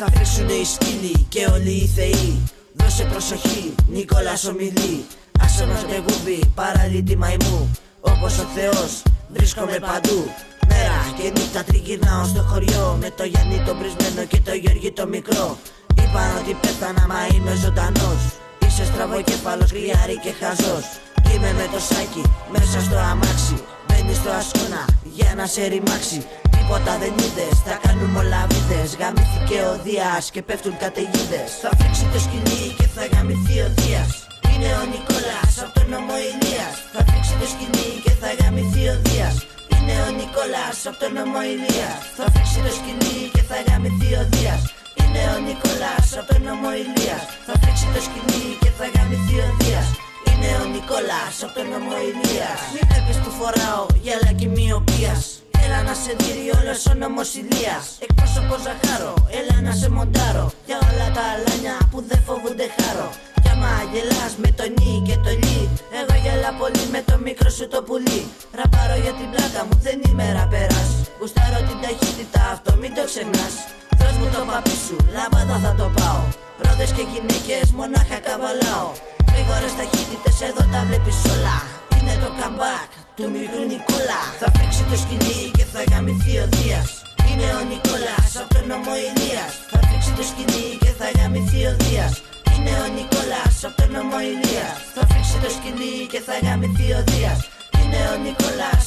Θα 0.00 0.10
φρίξουνε 0.14 0.52
οι 0.52 0.64
σκύλοι 0.64 1.26
και 1.28 1.46
όλοι 1.54 1.74
οι 1.82 1.86
θεοί. 1.96 2.30
Δώσε 2.78 3.04
προσοχή, 3.12 3.74
Νικόλας 3.94 4.44
ομιλεί. 4.44 5.04
Άσε 5.40 5.66
μας 5.66 5.82
με 5.90 5.96
γούμπι, 6.04 6.38
παραλύτη 6.54 7.16
μαϊμού. 7.16 7.60
Όπως 8.00 8.38
ο 8.38 8.46
Θεός, 8.56 8.90
βρίσκομαι 9.34 9.78
παντού. 9.88 10.20
Μέρα 10.70 11.00
και 11.16 11.26
νύχτα 11.34 11.62
τριγυρνάω 11.64 12.24
στο 12.32 12.42
χωριό. 12.50 12.98
Με 13.02 13.10
το 13.16 13.24
Γιάννη 13.24 13.58
το 13.66 13.72
πρισμένο 13.78 14.22
και 14.30 14.40
το 14.46 14.52
Γιώργη 14.62 14.90
το 14.92 15.06
μικρό. 15.14 15.58
Είπαν 16.00 16.30
ότι 16.40 16.52
πέθανα 16.62 17.04
μα 17.12 17.20
είμαι 17.34 17.54
ζωντανός. 17.62 18.20
Είσαι 18.66 18.84
στραβοκέφαλος, 18.90 19.70
γριάρι 19.76 20.16
και 20.24 20.32
χαζός. 20.40 20.86
Είμαι 21.30 21.50
με 21.58 21.66
το 21.72 21.80
σάκι, 21.88 22.22
μέσα 22.54 22.78
στο 22.86 22.96
αμάξι. 23.10 23.56
Μπαίνεις 23.86 24.16
στο 24.16 24.30
ασκόνα 24.40 24.82
για 25.16 25.30
να 25.38 25.46
σε 25.46 25.62
ρημάξει 25.72 26.18
Τίποτα 26.70 26.98
δεν 27.04 27.14
είδες, 27.24 27.56
θα 27.66 27.74
κάνουμε 27.84 28.18
όλα 28.22 28.42
βίδες. 28.50 28.90
Γαμήθηκε 29.00 29.58
ο 29.70 29.74
Δίας 29.84 30.24
και 30.34 30.42
πέφτουν 30.48 30.74
καταιγίδες. 30.84 31.50
Θα 31.62 31.70
φρίξει 31.78 32.04
το 32.12 32.18
σκυλί 32.26 32.62
και 32.78 32.86
θα 32.94 33.04
γαμηθεί 33.12 33.56
ο 33.66 33.68
Δίας. 33.78 34.10
Είναι 34.50 34.70
ο 34.80 34.84
Νικόλας 34.92 35.52
από 35.62 35.72
τον 35.76 35.86
νόμο 35.92 36.14
Ηλίας. 36.30 36.74
Θα 36.94 37.00
φρίξει 37.08 37.34
το 37.40 37.46
σκυλί 37.52 37.90
και 38.04 38.12
θα 38.20 38.30
γαμηθεί 38.38 38.82
ο 38.92 38.96
Δίας. 39.04 39.36
Είναι 39.74 39.94
ο 40.06 40.08
Νικόλας 40.18 40.78
από 40.88 40.98
τον 41.02 41.12
νόμο 41.18 41.40
Ηλίας. 41.52 42.00
Θα 42.18 42.24
φρίξει 42.32 42.58
το 42.66 42.72
σκυλί 42.78 43.18
και 43.34 43.42
θα 43.50 43.58
γαμηθεί 43.66 44.10
ο 44.20 44.22
Δίας. 44.32 44.62
Είναι 45.00 45.22
ο 45.34 45.38
Νικόλας 45.46 46.08
από 46.18 46.28
τον 46.30 46.40
νόμο 46.46 46.68
Ηλίας. 46.82 47.24
Θα 47.46 47.54
φρίξει 47.60 47.86
το 47.94 48.00
σκυλί 48.06 48.46
και 48.62 48.70
θα 48.78 48.86
γαμηθεί 48.94 49.36
ο 49.46 49.48
Δίας. 49.58 49.88
Είναι 50.28 50.50
ο 50.62 50.64
Νικόλας 50.74 51.34
από 51.44 51.54
τον 51.56 51.66
νόμο 51.72 51.96
Ηλίας. 52.10 52.60
Μην 52.74 52.84
βλέπεις 52.90 53.16
που 53.22 53.30
φοράω 53.38 53.82
γυαλάκι 54.04 54.46
μοιοπίας 54.56 55.37
Έλα 55.70 55.82
να 55.90 55.94
σε 56.04 56.12
δει 56.18 56.32
όλος 56.58 56.80
ο 56.90 56.92
νόμος 57.02 57.30
Ηλίας. 57.40 57.84
Εκπρόσωπο 58.06 58.54
Ζαχάρο, 58.64 59.14
έλα 59.38 59.56
να 59.66 59.72
σε 59.80 59.88
μοντάρω. 59.96 60.46
Για 60.68 60.78
όλα 60.88 61.06
τα 61.16 61.24
αλάνια 61.32 61.76
που 61.90 61.98
δεν 62.08 62.20
φοβούνται 62.26 62.66
χάρο. 62.76 63.08
Κι 63.42 63.50
άμα 63.54 63.72
γελάς 63.92 64.32
με 64.42 64.50
το 64.58 64.64
νι 64.76 64.92
και 65.08 65.16
το 65.24 65.32
λι 65.42 65.60
Εγώ 65.98 66.14
γελά 66.24 66.50
πολύ 66.60 66.84
με 66.94 67.00
το 67.08 67.14
μικρό 67.26 67.50
σου 67.56 67.66
το 67.72 67.78
πουλί. 67.86 68.22
Ραπάρω 68.58 68.96
για 69.04 69.14
την 69.18 69.28
πλάκα 69.32 69.60
μου 69.66 69.74
δεν 69.86 69.96
είμαι 70.06 70.26
ραπεράς 70.38 70.90
Γουστάρω 71.18 71.60
την 71.68 71.78
ταχύτητα 71.84 72.42
αυτό 72.54 72.70
μην 72.80 72.90
το 72.96 73.02
ξεχνάς. 73.10 73.54
Δώσ' 73.98 74.18
μου 74.20 74.28
το 74.34 74.40
παπί 74.50 74.76
σου, 74.84 74.96
λάμπαδα 75.14 75.56
θα 75.64 75.72
το 75.80 75.86
πάω. 75.96 76.22
Πρόδες 76.58 76.90
και 76.96 77.04
γυναίκες 77.12 77.66
μονάχα 77.78 78.18
καβαλάω. 78.26 78.88
Γρήγορες 79.30 79.72
ταχύτητες 79.78 80.36
εδώ 80.48 80.62
τα 80.72 80.80
βλέπεις 80.88 81.18
όλα. 81.34 81.56
Είναι 81.96 82.14
το 82.22 82.28
comeback 82.40 82.90
του 83.18 83.30
μικρού 83.36 83.62
Νικόλα. 83.72 84.20
Θα 84.40 84.48
φίξει 84.56 84.82
το 84.90 84.96
σκηνή 85.02 85.40
και 85.56 85.64
θα 85.72 85.80
γαμηθεί 85.90 86.34
ο 86.44 86.46
Δίας. 86.54 86.88
Είναι 87.28 87.48
ο 87.58 87.60
Νικόλας 87.70 88.30
από 88.40 88.50
τον 88.54 88.64
νόμο 88.70 88.92
Ηλίας. 89.06 89.52
Θα 89.72 89.78
φίξει 89.86 90.12
το 90.18 90.24
σκηνή 90.30 90.66
και 90.82 90.92
θα 90.98 91.08
γαμηθεί 91.16 91.60
ο 91.70 91.72
Δίας. 91.82 92.14
Είναι 92.52 92.72
ο 92.84 92.86
Νικόλας 92.96 93.54
από 93.66 93.76
τον 93.80 93.90
νόμο 93.96 94.18
Ηλίας. 94.32 94.76
Θα 94.94 95.02
φίξει 95.10 95.36
το 95.44 95.50
σκηνή 95.56 95.94
και 96.12 96.20
θα 96.26 96.34
γαμηθεί 96.44 96.86
ο 96.98 97.00
Δίας. 97.08 97.40
Είναι 97.78 98.00
ο 98.12 98.16
Νικόλας 98.24 98.77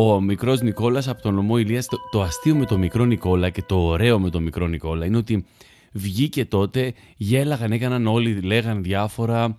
Ο 0.00 0.20
μικρός 0.20 0.60
Νικόλας 0.60 1.08
από 1.08 1.22
τον 1.22 1.34
νομό 1.34 1.58
Ηλίας, 1.58 1.86
το, 1.86 1.96
το 2.10 2.22
αστείο 2.22 2.56
με 2.56 2.64
τον 2.64 2.78
μικρό 2.78 3.04
Νικόλα 3.04 3.50
και 3.50 3.62
το 3.62 3.76
ωραίο 3.76 4.18
με 4.18 4.30
τον 4.30 4.42
μικρό 4.42 4.66
Νικόλα 4.66 5.06
είναι 5.06 5.16
ότι 5.16 5.44
βγήκε 5.92 6.44
τότε, 6.44 6.92
γέλαγαν, 7.16 7.72
έκαναν 7.72 8.06
όλοι, 8.06 8.40
λέγαν 8.40 8.82
διάφορα 8.82 9.56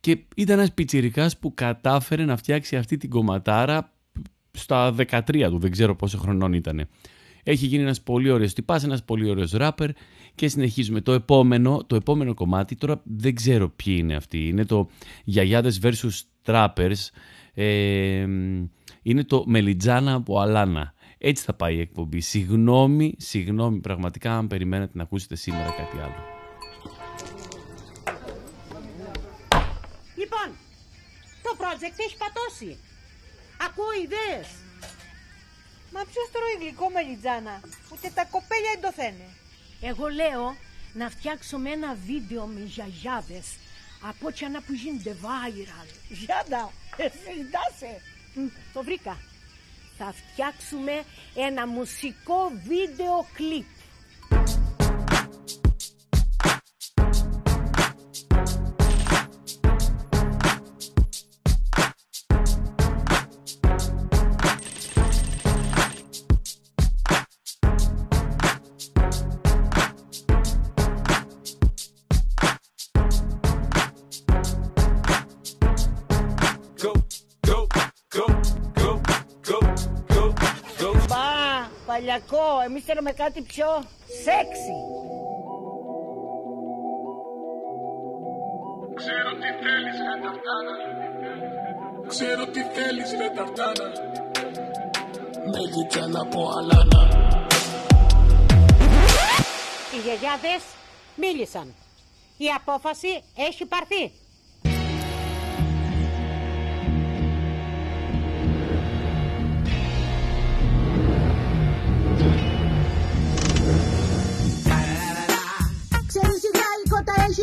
και 0.00 0.18
ήταν 0.36 0.58
ένας 0.58 0.72
πιτσιρικάς 0.72 1.38
που 1.38 1.54
κατάφερε 1.54 2.24
να 2.24 2.36
φτιάξει 2.36 2.76
αυτή 2.76 2.96
την 2.96 3.10
κομματάρα 3.10 3.92
στα 4.50 4.94
13 4.98 5.48
του, 5.50 5.58
δεν 5.58 5.70
ξέρω 5.70 5.96
πόσο 5.96 6.18
χρονών 6.18 6.52
ήταν. 6.52 6.88
Έχει 7.42 7.66
γίνει 7.66 7.82
ένας 7.82 8.00
πολύ 8.00 8.30
ωραίος 8.30 8.52
τυπάς, 8.52 8.84
ένας 8.84 9.04
πολύ 9.04 9.30
ωραίος 9.30 9.52
ράπερ 9.52 9.90
και 10.34 10.48
συνεχίζουμε. 10.48 11.00
Το 11.00 11.12
επόμενο, 11.12 11.84
το 11.86 11.96
επόμενο 11.96 12.34
κομμάτι, 12.34 12.76
τώρα 12.76 13.00
δεν 13.04 13.34
ξέρω 13.34 13.68
ποιοι 13.68 13.96
είναι 13.98 14.14
αυτοί, 14.14 14.48
είναι 14.48 14.64
το 14.64 14.88
Γιαγιάδες 15.24 15.80
vs. 15.82 16.08
Trappers, 16.44 17.08
ε, 17.54 18.26
είναι 19.04 19.24
το 19.24 19.44
Μελιτζάνα 19.46 20.14
από 20.14 20.40
Αλάνα. 20.40 20.94
Έτσι 21.18 21.44
θα 21.44 21.54
πάει 21.54 21.74
η 21.74 21.80
εκπομπή. 21.80 22.20
Συγγνώμη, 22.20 23.14
συγγνώμη 23.18 23.78
πραγματικά 23.80 24.36
αν 24.36 24.46
περιμένετε 24.46 24.92
να 24.94 25.02
ακούσετε 25.02 25.36
σήμερα 25.36 25.70
κάτι 25.70 25.96
άλλο. 25.98 26.22
Λοιπόν, 30.16 30.48
το 31.42 31.56
project 31.60 31.98
έχει 32.06 32.16
πατώσει. 32.16 32.78
Ακούω 33.66 33.92
ιδέες. 34.04 34.48
Μα 35.92 36.00
ποιος 36.00 36.28
τρώει 36.32 36.56
γλυκό 36.60 36.90
μελιτζάνα, 36.90 37.60
ούτε 37.92 38.10
τα 38.14 38.24
κοπέλια 38.24 38.70
δεν 38.74 38.82
το 38.86 38.92
θένε. 38.92 39.26
Εγώ 39.80 40.06
λέω 40.20 40.56
να 40.94 41.10
φτιάξουμε 41.10 41.70
ένα 41.70 41.96
βίντεο 42.06 42.44
με 42.46 42.60
γιαγιάδες 42.60 43.46
από 44.10 44.26
ό,τι 44.26 44.48
να 44.48 44.60
που 44.62 44.72
γίνεται 44.72 45.16
viral. 45.22 45.88
Γιάντα, 46.08 46.70
εσύ 46.96 47.18
συντάσαι. 47.18 48.13
Το 48.72 48.82
βρήκα. 48.82 49.18
Θα 49.98 50.12
φτιάξουμε 50.12 51.04
ένα 51.34 51.66
μουσικό 51.66 52.52
βίντεο 52.66 53.26
κλιπ. 53.34 53.66
Μπα, 82.14 82.20
παλιακό, 82.20 82.60
εμείς 82.64 82.84
θέλουμε 82.84 83.12
κάτι 83.12 83.42
πιο 83.42 83.66
σεξι. 84.24 84.74
Ξέρω 88.94 89.30
τι 89.40 89.48
θέλεις 89.62 89.96
ρε 90.06 90.16
ταρτάνα 90.22 90.76
Ξέρω 92.08 92.46
τι 92.46 92.62
θέλεις 92.62 93.10
ρε 93.10 93.28
ταρτάνα 93.36 93.90
Με 95.52 95.60
δίκια 95.74 96.06
να 96.06 96.26
πω 96.26 96.48
αλάνα 96.58 97.02
Οι 99.94 99.98
γιαγιάδες 100.04 100.62
μίλησαν. 101.16 101.74
Η 102.36 102.46
απόφαση 102.56 103.22
έχει 103.36 103.66
πάρθει. 103.66 104.12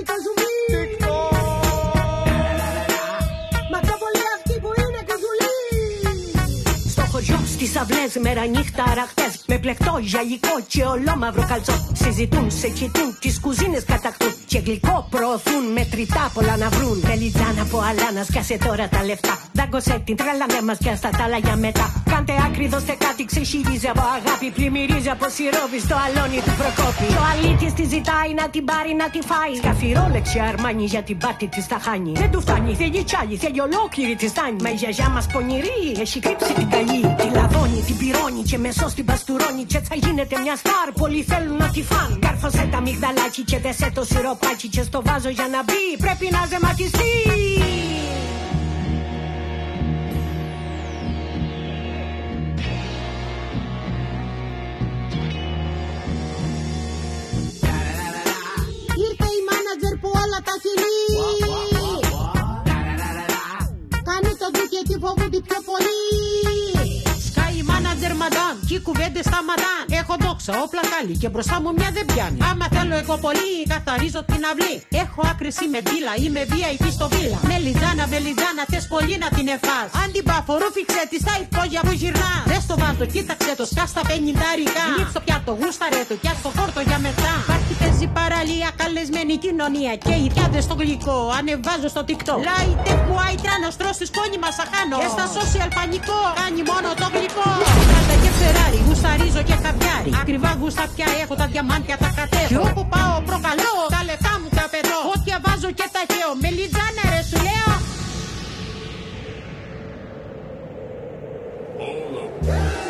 doesn't 0.05 0.40
χωριό 7.81 8.07
στις 8.07 8.15
αυλές 8.15 8.17
μέρα 8.25 8.45
νύχτα 8.47 8.83
αραχτές 8.91 9.33
Με 9.47 9.57
πλεκτό 9.57 9.93
γυαλικό 10.01 10.55
και 10.67 10.83
ολόμαυρο 10.83 11.43
καλτσό. 11.51 11.75
Συζητούν, 11.93 12.51
σε 12.51 12.67
κοιτούν, 12.67 13.09
τις 13.19 13.39
κουζίνες 13.39 13.83
κατακτούν. 13.83 14.33
Και 14.51 14.59
γλυκό 14.65 15.07
προωθούν 15.09 15.65
με 15.75 15.83
τριτά 15.91 16.31
πολλά 16.33 16.57
να 16.57 16.69
βρουν. 16.69 16.97
Μελιτζάνα 17.07 17.61
από 17.61 17.77
αλάνα, 17.89 18.23
σκάσε 18.29 18.57
τώρα 18.65 18.85
τα 18.93 19.03
λεφτά. 19.09 19.33
Δάγκωσε 19.53 20.01
την 20.05 20.15
τρέλα 20.15 20.45
μας 20.67 20.77
και 20.83 20.95
στα 20.95 21.09
τα 21.09 21.23
άλλα 21.23 21.37
για 21.37 21.55
μετά. 21.55 22.03
Κάντε 22.11 22.33
άκρη, 22.45 22.67
δώστε 22.67 22.93
κάτι, 23.05 23.25
ξεχύλιζε 23.25 23.89
από 23.93 24.03
αγάπη. 24.17 24.47
Πλημμυρίζει 24.57 25.09
από 25.15 25.25
σιρόπι 25.35 25.79
στο 25.85 25.95
αλόνι 26.05 26.39
του 26.45 26.53
Προκόπη. 26.59 27.07
Το 27.17 27.23
αλήτης 27.31 27.73
τη 27.77 27.83
ζητάει 27.93 28.31
να 28.39 28.45
την 28.53 28.63
πάρει 28.69 28.93
να 29.01 29.07
τη 29.13 29.19
φάει. 29.29 29.53
Σκαφυρόλεξε 29.61 30.39
αρμάνι 30.49 30.85
για 30.93 31.03
την 31.07 31.17
πάρτι 31.23 31.47
της 31.53 31.65
τα 31.71 31.77
χάνει. 31.85 32.11
Δεν 32.21 32.29
του 32.31 32.39
φτάνει, 32.41 32.71
θέλει 32.81 33.03
κι 33.09 33.15
άλλη, 33.21 33.35
θέλει 33.43 33.59
ολόκληρη 33.67 34.15
τη 34.21 34.27
στάνει 34.33 34.59
Μα 34.63 34.69
η 34.69 34.77
γιαγιά 34.81 35.09
μας 35.15 35.25
πονηρή 35.33 35.79
έχει 36.03 36.19
κρύψει 36.25 36.53
την 36.59 36.69
καλή. 36.75 37.01
Τη 37.21 37.27
λαδώνει, 37.71 37.81
την 37.85 37.97
πυρώνει 37.97 38.41
και 38.43 38.57
μεσό 38.57 38.91
την 38.95 39.05
παστουρώνει 39.05 39.63
Και 39.63 39.77
έτσι 39.77 39.89
θα 39.89 39.95
γίνεται 39.95 40.39
μια 40.39 40.55
στάρ, 40.55 40.91
πολλοί 40.95 41.23
θέλουν 41.23 41.57
να 41.57 41.69
τη 41.69 41.83
φάνε. 41.83 42.17
Κάρφωσε 42.19 42.69
τα 42.71 42.81
μυγδαλάκι 42.81 43.41
και 43.43 43.59
δεσέ 43.59 43.91
το 43.93 44.03
σιροπάκι 44.03 44.67
Και 44.67 44.83
στο 44.83 45.01
βάζω 45.05 45.29
για 45.29 45.47
να 45.51 45.63
μπει, 45.63 45.97
πρέπει 45.97 46.27
να 46.31 46.45
ζεματιστεί. 46.49 47.13
Ήρθε 59.07 59.27
η 59.37 59.41
μάνατζερ 59.47 59.95
που 60.01 60.09
όλα 60.23 60.39
τα 60.47 60.55
κυλεί. 60.63 60.99
Κάνει 64.07 64.31
το 64.41 64.47
δίκαιο 64.55 64.81
φοβούνται 65.03 65.41
πιο 65.47 65.59
πολύ. 65.69 65.90
Σκάει 68.71 68.79
η 68.79 68.83
μάνατζερ 68.83 69.03
μαντάν, 69.03 69.15
κι 69.15 69.15
οι 69.15 69.19
κουβέντες 69.19 69.25
σταματάν. 69.25 69.99
Έχω 70.01 70.15
δόξα, 70.45 70.63
όπλα 70.63 70.83
κάλλη 70.91 71.15
και 71.21 71.29
μπροστά 71.29 71.55
μου 71.61 71.69
μια 71.77 71.89
δεν 71.97 72.05
πιάνει. 72.11 72.39
Άμα 72.51 72.65
θέλω 72.75 72.95
εγώ 73.03 73.15
πολύ, 73.25 73.53
καθαρίζω 73.73 74.21
την 74.31 74.41
αυλή. 74.51 74.75
Έχω 75.03 75.21
άκρηση 75.31 75.65
με 75.73 75.79
μπύλα, 75.85 76.13
είμαι 76.23 76.41
VIP 76.51 76.85
στο 76.97 77.07
βίλα. 77.13 77.37
Μελιτζάνα, 77.51 78.03
μελιτζάνα, 78.13 78.63
θες 78.71 78.85
πολύ 78.93 79.15
να 79.23 79.27
την 79.37 79.47
εφάς. 79.55 79.87
Αν 80.01 80.07
την 80.15 80.23
πάφο 80.29 80.53
ρούφιξε 80.61 81.03
της 81.11 81.21
στα 81.25 81.35
υπόγεια 81.43 81.81
που 81.85 81.93
γυρνά. 82.01 82.33
Δες 82.51 82.63
το 82.69 82.75
βάζω, 82.81 83.05
κοίταξε 83.13 83.51
το, 83.59 83.65
σκά 83.71 83.85
στα 83.93 84.01
πενιντάρικα. 84.07 84.83
Λείψ 84.97 85.11
το 85.17 85.21
πιάτο, 85.25 85.51
γούσταρε 85.59 86.01
το, 86.09 86.15
κι 86.21 86.29
ας 86.33 86.39
το 86.45 86.49
χόρτο 86.55 86.81
για 86.89 86.99
μετά. 87.05 87.33
Υπάρχει 87.45 87.73
παίζει 87.79 88.07
παραλία, 88.17 88.69
καλεσμένη 88.81 89.35
κοινωνία. 89.45 89.93
Και 90.05 90.15
οι 90.21 90.27
διάδες 90.33 90.63
στο 90.67 90.75
γλυκό, 90.81 91.17
ανεβάζω 91.39 91.87
στο 91.93 92.01
TikTok. 92.07 92.39
Λάιτε 92.49 92.93
που 93.05 93.13
άιτρανο, 93.25 93.69
τρώσει 93.79 94.03
σκόνη 94.11 94.37
μας 94.43 94.55
αχάνω. 94.63 94.95
Και 95.01 95.09
στα 95.15 95.25
social 95.35 95.69
πανικό, 95.77 96.19
κάνει 96.39 96.61
μόνο 96.71 96.89
το 97.01 97.07
γλυκό. 97.13 97.49
Πάντα 97.93 98.15
και 98.23 98.31
φεράρι, 98.39 98.79
γουσταρίζω 98.87 99.41
και 99.49 99.55
χαβιάρι. 99.63 100.11
Ακριβά 100.33 100.57
γούστα 100.61 100.85
πια 100.95 101.05
έχω 101.21 101.35
τα 101.35 101.47
διαμάντια 101.47 101.97
τα 101.97 102.11
κατέβω. 102.15 102.47
Και 102.47 102.57
όπου 102.57 102.87
πάω 102.93 103.21
προκαλώ, 103.21 103.73
τα 103.89 104.03
λεφτά 104.03 104.33
μου 104.41 104.49
τα 104.57 104.65
πετώ. 104.71 104.97
Ό,τι 105.13 105.31
βάζω 105.45 105.71
και 105.71 105.87
τα 105.95 106.01
χαίω. 106.13 106.31
Μελιτζάνα 106.41 107.03
ρε 107.13 107.21
σου 107.29 107.37
λέω. 107.47 107.71
Smoke 112.43 112.80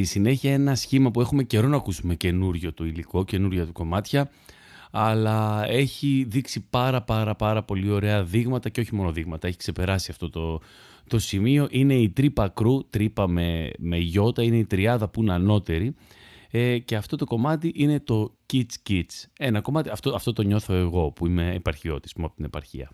Στη 0.00 0.08
συνέχεια 0.08 0.52
ένα 0.52 0.74
σχήμα 0.74 1.10
που 1.10 1.20
έχουμε 1.20 1.42
καιρό 1.42 1.68
να 1.68 1.76
ακούσουμε 1.76 2.14
καινούριο 2.14 2.72
το 2.72 2.84
υλικό, 2.84 3.24
καινούρια 3.24 3.66
του 3.66 3.72
κομμάτια, 3.72 4.30
αλλά 4.90 5.64
έχει 5.68 6.26
δείξει 6.28 6.66
πάρα 6.70 7.02
πάρα 7.02 7.34
πάρα 7.34 7.62
πολύ 7.62 7.90
ωραία 7.90 8.24
δείγματα 8.24 8.68
και 8.68 8.80
όχι 8.80 8.94
μόνο 8.94 9.12
δείγματα, 9.12 9.48
έχει 9.48 9.56
ξεπεράσει 9.56 10.10
αυτό 10.10 10.30
το, 10.30 10.60
το 11.08 11.18
σημείο. 11.18 11.66
Είναι 11.70 11.94
η 11.94 12.10
τρύπα 12.10 12.48
κρού, 12.48 12.88
τρύπα 12.90 13.28
με, 13.28 13.70
με 13.78 13.96
γιώτα, 13.96 14.42
είναι 14.42 14.56
η 14.56 14.64
τριάδα 14.64 15.08
που 15.08 15.22
είναι 15.22 15.32
ανώτερη. 15.32 15.94
Ε, 16.50 16.78
και 16.78 16.96
αυτό 16.96 17.16
το 17.16 17.24
κομμάτι 17.24 17.72
είναι 17.74 18.00
το 18.00 18.36
Kids 18.52 18.90
Kids. 18.90 19.24
Ένα 19.38 19.60
κομμάτι, 19.60 19.88
αυτό, 19.88 20.14
αυτό 20.14 20.32
το 20.32 20.42
νιώθω 20.42 20.74
εγώ 20.74 21.10
που 21.10 21.26
είμαι 21.26 21.54
επαρχιώτης 21.54 22.14
μου 22.14 22.24
από 22.24 22.34
την 22.34 22.44
επαρχία. 22.44 22.90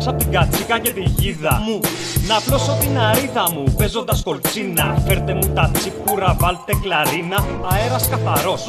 Να 0.00 0.06
βυζάξω 0.06 0.10
απ' 0.10 0.18
την 0.18 0.30
κατσίκα 0.32 0.78
και 0.78 0.90
τη 0.90 1.00
γίδα 1.00 1.62
μου. 1.66 1.80
Να 2.28 2.40
πλώσω 2.40 2.76
την 2.80 2.98
αρίδα 2.98 3.44
μου 3.52 3.74
παίζοντας 3.76 4.22
κολτσίνα. 4.22 5.02
Φέρτε 5.06 5.34
μου 5.34 5.52
τα 5.54 5.70
τσίπουρα, 5.72 6.36
βάλτε 6.40 6.72
κλαρίνα. 6.82 7.44
Αέρας 7.72 8.08
καθαρός. 8.08 8.64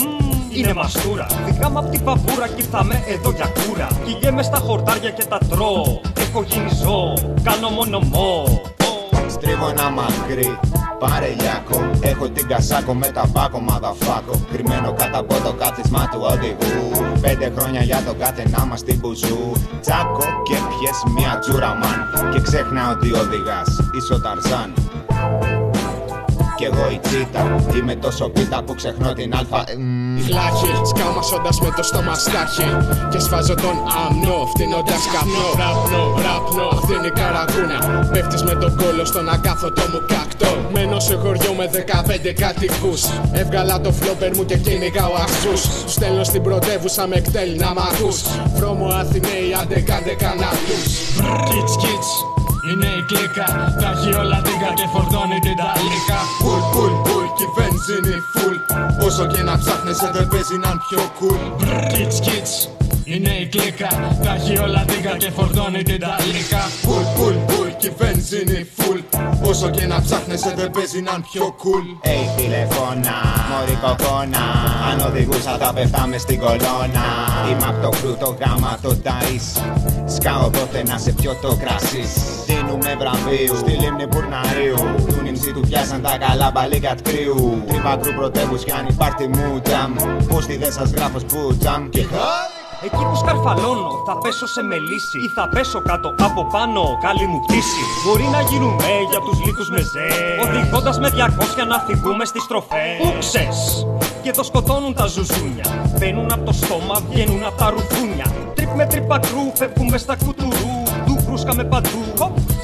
είναι 0.50 0.74
μαστούρα. 0.74 1.28
Δικά 1.46 1.72
απ' 1.74 1.90
την 1.90 2.04
παπούρα 2.04 2.48
και 2.48 2.62
ήρθαμε 2.62 3.04
εδώ 3.08 3.32
για 3.32 3.48
κούρα. 3.60 3.88
Κυγέμαι 4.06 4.44
στα 4.44 4.58
χορτάρια 4.58 5.10
και 5.10 5.24
τα 5.24 5.38
τρώω. 5.50 6.00
Έχω 6.20 6.44
γίνει 6.50 6.70
ζώο, 6.84 7.14
κάνω 7.44 7.70
μόνο 7.70 8.00
μό. 8.00 8.62
Στρίβω 9.28 9.68
ένα 9.70 9.90
μακρύ 9.90 10.60
παρελιάκο 11.04 11.78
Έχω 12.02 12.30
την 12.30 12.48
κασάκο 12.48 12.94
με 12.94 13.08
τα 13.08 13.24
μπάκο 13.32 13.60
μαδαφάκο. 13.60 14.34
Κρυμμένο 14.52 14.94
κάτω 14.94 15.20
από 15.20 15.34
το 15.46 15.54
κάθισμα 15.54 16.10
του 16.12 16.20
οδηγού. 16.32 16.76
Πέντε 17.22 17.52
χρόνια 17.58 17.82
για 17.84 18.04
τον 18.06 18.18
κάθε 18.18 18.44
να 18.50 18.66
μας 18.66 18.84
την 18.84 18.98
μπουζού 19.00 19.52
Τσάκο 19.82 20.26
και 20.48 20.56
πιες 20.70 20.98
μια 21.16 21.40
τζούρα 21.40 21.72
μαν. 21.82 22.32
Και 22.32 22.42
ξέχνα 22.42 22.92
ότι 22.92 23.14
οδηγάς 23.14 23.70
είσαι 23.98 24.14
ο 24.14 24.20
Ταρζάν. 24.22 24.74
Κι 26.58 26.64
εγώ 26.64 26.90
η 26.92 27.00
τσίτα 27.00 27.66
Είμαι 27.78 27.96
τόσο 27.96 28.30
πίτα 28.30 28.64
που 28.64 28.76
ξεχνώ 28.76 29.14
την 29.14 29.36
αλφα 29.36 29.64
Φλάχη, 30.28 30.72
σκάμασοντας 30.92 31.58
με 31.64 31.70
το 31.78 31.84
στόμα 31.90 32.16
στάχη. 32.26 32.68
Και 33.12 33.20
σφάζω 33.26 33.56
τον 33.66 33.78
αμνό, 34.04 34.40
φτύνοντας 34.52 35.04
καπνό. 35.14 35.48
Ραπνό, 35.62 36.04
ραπνό, 36.26 36.68
αυτή 36.78 36.94
είναι 36.98 37.10
η 37.14 37.16
καραγούνα 37.20 37.80
Πέφτεις 38.12 38.44
με 38.44 38.56
τον 38.62 38.72
κόλο 38.80 39.06
στον 39.06 39.30
ακάθωτο 39.30 39.84
μου 39.92 40.02
κακτό 40.12 40.52
Μένω 40.74 41.00
σε 41.00 41.16
χωριό 41.16 41.54
με 41.54 41.70
15 41.74 42.34
κατοικούς. 42.44 43.02
Έβγαλα 43.32 43.82
το 43.82 43.92
φλόπερ 43.92 44.36
μου 44.36 44.46
και 44.46 44.58
κυνηγάω 44.58 45.14
αχθούς. 45.14 45.62
Στέλνω 45.94 46.24
στην 46.24 46.42
πρωτεύουσα 46.44 47.08
με 47.08 47.20
κτέλ 47.20 47.50
να 47.58 47.74
μ' 47.74 47.84
ακούς. 47.90 48.18
Βρώμο 48.56 48.88
Αθηναίοι, 48.88 49.50
άντε 49.62 49.80
κάντε 49.80 50.14
καναπούς 50.24 50.92
Κιτς, 51.50 51.74
κιτς, 51.82 52.10
είναι 52.70 52.90
η 53.00 53.02
κλίκα. 53.10 53.48
Τα 53.82 53.90
έχει 53.96 54.12
όλα 54.22 54.42
τίγκα 54.46 54.70
και 54.78 54.86
φορτώνει 54.94 55.40
την 55.46 55.56
ταλίκα. 55.62 56.20
Πουλ, 56.44 56.64
πουλ, 56.74 56.94
πουλ, 57.06 57.26
και 57.38 57.44
η 57.44 57.52
βενζίνη 57.56 58.16
φουλ 58.34 58.41
Όσο 59.12 59.28
και 59.28 59.44
να 59.44 59.58
ψάχνεσαι 59.58 60.12
δεν 60.14 60.28
παίζει 60.28 60.58
να 60.64 60.70
είναι 60.70 60.82
πιο 60.90 61.02
cool. 61.20 61.42
Κιτς, 61.94 62.20
κιτς, 62.20 62.70
είναι 63.04 63.30
η 63.30 63.46
κλίκα. 63.48 63.90
Τα 64.24 64.34
έχει 64.34 64.58
όλα 64.60 64.86
τίγκα 64.86 65.18
και 65.18 65.30
φορτώνει 65.30 65.84
την 65.84 66.00
ταλίκα 66.00 66.62
Πουλ, 66.86 67.04
πουλ, 67.16 67.36
πουλ, 67.50 67.70
και 67.78 67.88
η 67.88 67.94
βενζίνη 67.98 68.68
φουλ 68.78 69.00
Όσο 69.50 69.70
και 69.70 69.86
να 69.86 70.02
ψάχνεσαι 70.02 70.54
δεν 70.58 70.72
παίζει 70.72 71.02
να 71.02 71.12
είναι 71.12 71.26
πιο 71.32 71.56
cool. 71.62 71.86
Hey 72.08 72.24
τηλεφώνα, 72.38 73.16
μωρή 73.50 73.78
κοκόνα 73.84 74.44
Αν 74.90 75.00
οδηγούσα 75.08 75.58
θα 75.62 75.74
πέφταμε 75.74 76.18
στην 76.18 76.40
κολόνα. 76.40 77.06
Είμαι 77.50 77.66
απ' 77.72 77.82
το 77.84 77.90
κρούτο 77.90 78.38
γάμα 78.40 78.78
το 78.82 78.92
ταΐς 79.06 79.48
Σκάω 80.16 80.50
τότε 80.50 80.84
να 80.90 80.98
σε 80.98 81.12
πιω 81.12 81.34
το 81.42 81.56
κρασί. 81.62 82.06
Δίνουμε 82.48 82.96
βραβείου 83.00 83.56
στη 83.56 83.72
λίμνη 83.72 84.08
Πουρναρίου 84.08 84.80
Του 85.42 85.48
νυμψή 85.48 85.62
του 85.62 85.68
πιάσαν 85.70 86.02
τα 86.02 86.18
καλά 86.18 86.52
μπαλίκα 86.54 86.96
τκρίου 86.96 87.64
Τρύπα 87.68 87.98
κρού 88.02 88.14
πρωτεύους 88.14 88.64
κι 88.64 88.72
αν 88.72 88.88
υπάρχει 88.88 89.28
μου 89.28 89.62
τζαμ. 89.64 89.94
Πώς 90.28 90.46
τη 90.46 90.58
δεν 90.58 90.72
σας 90.72 90.90
γράφω 90.92 91.20
σπούτζαμ 91.20 91.90
και 91.90 92.06
Εκεί 92.86 93.04
που 93.10 93.16
σκαρφαλώνω 93.16 93.90
θα 94.08 94.18
πέσω 94.18 94.48
σε 94.48 94.62
μελίση 94.62 95.18
Ή 95.26 95.28
θα 95.36 95.50
πέσω 95.50 95.82
κάτω 95.82 96.16
από 96.22 96.46
πάνω 96.46 96.82
καλή 97.02 97.26
μου 97.28 97.40
πτήση. 97.46 97.82
Μπορεί 98.06 98.24
να 98.24 98.42
γίνουμε 98.42 98.90
για 99.10 99.20
τους 99.20 99.38
λύκους 99.46 99.70
μεζέ 99.70 100.08
Οδηγώντας 100.44 101.00
με 101.00 101.10
200 101.10 101.68
να 101.68 101.78
φυγούμε 101.88 102.26
στις 102.26 102.44
στροφές. 102.44 102.98
Ούξες 103.06 103.88
και 104.24 104.32
το 104.32 104.44
σκοτώνουν 104.44 104.94
τα 104.94 105.06
ζουζούνια. 105.06 105.68
Μπαίνουν 105.98 106.32
από 106.32 106.44
το 106.46 106.52
στόμα, 106.52 107.02
βγαίνουν 107.10 107.44
από 107.44 107.58
τα 107.58 107.70
ρουφούνια 107.70 108.26
Τρίπ 108.56 108.76
με 108.76 108.86
τρύπα 108.86 109.20
κρού, 109.20 109.44
φεύγουμε 109.56 109.98
στα 109.98 110.16
κουτουρού 110.26 110.81
Του 111.42 111.48
βρούσκαμε 111.48 111.70
παντού, 111.70 112.04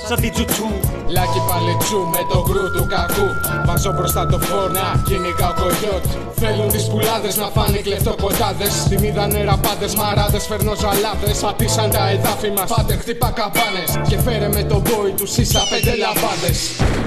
σαν 0.07 0.21
τη 0.21 0.29
τσουτσού 0.29 0.69
Λάκι 1.07 1.41
παλιτσού 1.49 1.99
με 2.13 2.21
το 2.31 2.39
γκρου 2.45 2.71
του 2.75 2.85
κακού. 2.93 3.27
Βάζω 3.65 3.91
μπροστά 3.95 4.25
το 4.31 4.39
φόρνα, 4.39 5.03
κυνηγάω 5.07 5.53
κογιότ. 5.61 6.05
Θέλουν 6.41 6.67
τις 6.73 6.85
πουλάδες 6.89 7.35
να 7.41 7.47
φάνε 7.55 7.77
κλεφτοκοτάδε. 7.77 8.67
Την 8.89 9.03
είδανε 9.03 9.43
ραπάντε, 9.43 9.87
μαράδες, 9.97 10.45
φέρνω 10.49 10.73
ζαλάδες. 10.81 11.37
Πατήσαν 11.45 11.89
τα 11.95 12.09
εδάφη 12.09 12.49
μας, 12.57 12.67
πάτε 12.73 12.93
χτύπα 13.01 13.29
καπάνε. 13.39 13.83
Και 14.09 14.17
φέρε 14.25 14.47
με 14.47 14.63
τον 14.71 14.81
μπόι 14.85 15.11
του 15.19 15.27
ίσα 15.41 15.61
πέντε 15.71 15.93
λαμπάδε. 16.03 16.51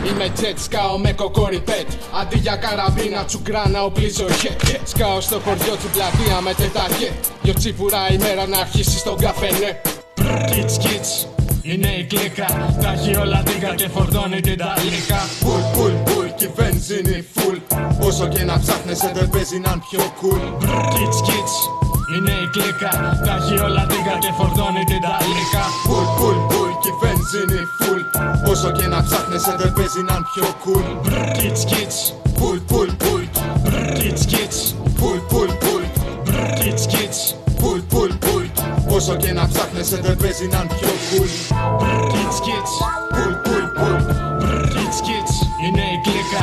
Είμαι 0.08 0.26
τζετ, 0.34 0.58
σκάω 0.66 0.98
με 1.04 1.12
κοκοριπέτ. 1.12 1.88
Αντί 2.20 2.38
για 2.44 2.56
καραμπίνα, 2.64 3.20
τσουγκράνα, 3.24 3.80
οπλίζω 3.88 4.26
χετ. 4.40 4.60
Σκάω 4.92 5.20
στο 5.20 5.36
χωριό 5.44 5.74
του 5.80 5.88
πλατεία 5.94 6.36
με 6.46 6.52
τετακέ. 6.60 7.10
Δυο 7.42 7.54
τσίπουρα 7.60 8.02
ημέρα 8.16 8.44
να 8.52 8.58
αρχίσει 8.64 8.96
στον 8.98 9.16
καφενέ. 9.24 9.70
Κιτς, 10.50 10.76
κιτς, 10.78 11.26
είναι 11.62 11.90
η 12.00 12.04
κλίκα. 12.04 12.46
Τα 12.82 12.92
έχει 12.92 13.16
όλα 13.16 13.42
δίκα 13.46 13.74
και 13.74 13.88
φορτώνει 13.94 14.40
την 14.40 14.58
ταλίκα 14.58 15.20
Πουλ, 15.44 15.62
πουλ, 15.74 15.94
πουλ 16.08 16.26
και 16.38 16.44
η 16.44 16.50
βενζίνη 16.56 17.24
φουλ. 17.34 17.56
Όσο 18.08 18.28
και 18.28 18.42
να 18.44 18.58
ψάχνεσαι 18.62 19.10
δεν 19.14 19.28
παίζει 19.30 19.58
να 19.64 19.70
είναι 19.70 19.82
πιο 19.90 20.02
cool. 20.20 20.42
Κιτς, 20.94 21.18
κιτς, 21.26 21.54
είναι 22.14 22.34
η 22.44 22.46
κλίκα. 22.54 22.92
Τα 23.24 23.32
έχει 23.40 23.56
όλα 23.66 23.84
δίκα 23.90 24.14
και 24.22 24.30
φορτώνει 24.38 24.84
την 24.90 25.00
ταλίκα 25.06 25.64
Πουλ, 25.88 26.06
πουλ, 26.18 26.38
πουλ 26.50 26.72
και 26.82 26.90
η 26.94 26.96
βενζίνη 27.02 27.62
φουλ. 27.78 28.00
Όσο 28.52 28.70
και 28.78 28.86
να 28.92 28.98
ψάχνεσαι 29.06 29.54
δεν 29.60 29.72
παίζει 29.76 30.02
να 30.08 30.14
είναι 30.16 30.28
πιο 30.32 30.46
cool. 30.62 30.86
Κιτς, 31.38 31.62
κιτς, 31.70 31.96
πουλ, 32.38 32.58
πουλ, 32.70 32.88
πουλ 33.02 33.24
Κιτς, 33.98 34.24
κιτς, 34.32 34.58
πουλ, 34.98 35.18
πουλ, 35.30 35.50
πουλ 35.62 35.84
Κιτς, 36.60 36.86
κιτς, 36.86 37.18
πουλ, 37.60 37.80
πουλ, 37.90 38.12
πουλ 38.22 38.29
Όσο 39.00 39.16
και 39.16 39.32
να 39.32 39.48
ψάχνεσαι 39.48 40.00
δεν 40.00 40.16
παίζει 40.16 40.46
να 40.46 40.58
είναι 40.58 40.74
πιο 40.78 40.88
cool. 40.88 41.28
Kids, 42.12 42.38
kids, 42.46 42.72
πουλ, 43.08 43.32
πουλ, 43.44 43.64
πουλ 43.76 43.96
Kids, 44.74 44.98
kids, 45.06 45.34
είναι 45.66 45.80
η 45.80 46.00
κλίκα. 46.02 46.42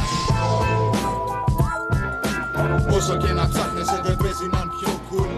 Όσο 2.98 3.18
και 3.18 3.32
να 3.34 3.48
ψάχνεσαι 3.50 4.02
δεν 4.04 4.18
παίζει 4.18 4.48
να 4.52 4.60
είναι 4.60 4.72
πιο 4.80 4.92
cool. 5.10 5.34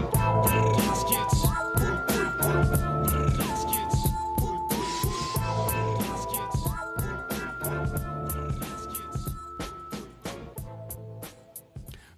Kids, 0.76 1.00
kids, 1.10 1.36
πουλ, 1.74 1.96
πουλ, 2.08 2.28
πουλ 2.40 2.60
Kids, 3.36 3.62
kids, 3.70 3.98
πουλ, 4.36 4.58
πουλ, 4.68 4.88
πουλ 4.96 5.60
Kids, 5.98 6.24
kids, 9.02 9.20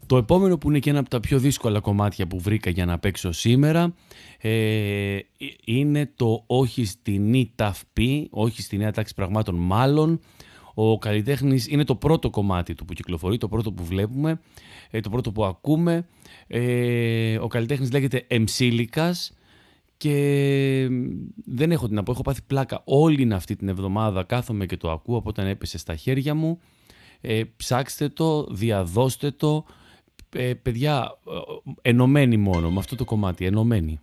Το 0.07 0.17
επόμενο 0.17 0.59
που 0.59 0.69
είναι 0.69 0.79
και 0.79 0.91
ένα 0.91 0.99
από 0.99 1.09
τα 1.09 1.21
πιο 1.21 1.39
δύσκολα 1.39 1.81
κομμάτια 1.81 2.27
που 2.27 2.41
βρήκα 2.41 2.71
για 2.71 2.85
να 2.85 2.99
παίξω 2.99 3.33
σήμερα 3.33 3.93
ε, 4.45 5.19
είναι 5.65 6.13
το 6.17 6.45
όχι 6.47 6.85
στην 6.85 7.35
ΙΤΑΦΠ, 7.35 7.99
όχι 8.31 8.63
στη 8.63 8.77
νέα 8.77 8.93
τάξη 8.93 9.15
πραγμάτων 9.15 9.55
μάλλον. 9.55 10.21
Ο 10.75 10.99
καλλιτέχνης 10.99 11.67
είναι 11.69 11.85
το 11.85 11.97
πρώτο 11.97 12.31
κομμάτι 12.31 12.75
του 12.75 12.85
που 12.85 12.93
κυκλοφορεί, 12.93 13.39
το 13.39 13.49
πρώτο 13.49 13.73
που 13.73 13.85
βλέπουμε, 13.85 14.41
ε, 14.91 15.01
το 15.01 15.11
πρώτο 15.11 15.33
που 15.33 15.45
ακούμε. 15.45 16.07
Ε, 16.47 17.39
ο 17.39 17.47
καλλιτέχνης 17.47 17.93
λέγεται 17.93 18.25
Εμσίλικας 18.29 19.33
και 19.97 20.89
δεν 21.45 21.73
έχω 21.73 21.87
την 21.87 21.95
να 21.95 22.03
πω, 22.03 22.13
έχω 22.13 22.23
πάθει 22.23 22.41
πλάκα 22.47 22.83
όλη 22.85 23.33
αυτή 23.33 23.57
την 23.57 23.69
εβδομάδα, 23.69 24.25
κάθομαι 24.25 24.67
και 24.67 24.77
το 24.77 24.91
ακούω 24.91 25.17
από 25.17 25.29
όταν 25.29 25.47
έπεσε 25.47 25.79
στα 25.79 25.97
χέρια 25.97 26.35
μου. 26.35 26.59
Ε, 27.21 27.43
ψάξτε 27.57 28.09
το, 28.09 28.47
διαδώστε 28.47 29.31
το, 29.31 29.65
ε, 30.35 30.55
παιδιά, 30.55 31.19
ε, 31.83 31.89
ενωμένοι 31.91 32.37
μόνο 32.37 32.71
με 32.71 32.79
αυτό 32.79 32.97
το 32.97 33.05
κομμάτι, 33.05 33.45
ενωμένοι. 33.45 34.01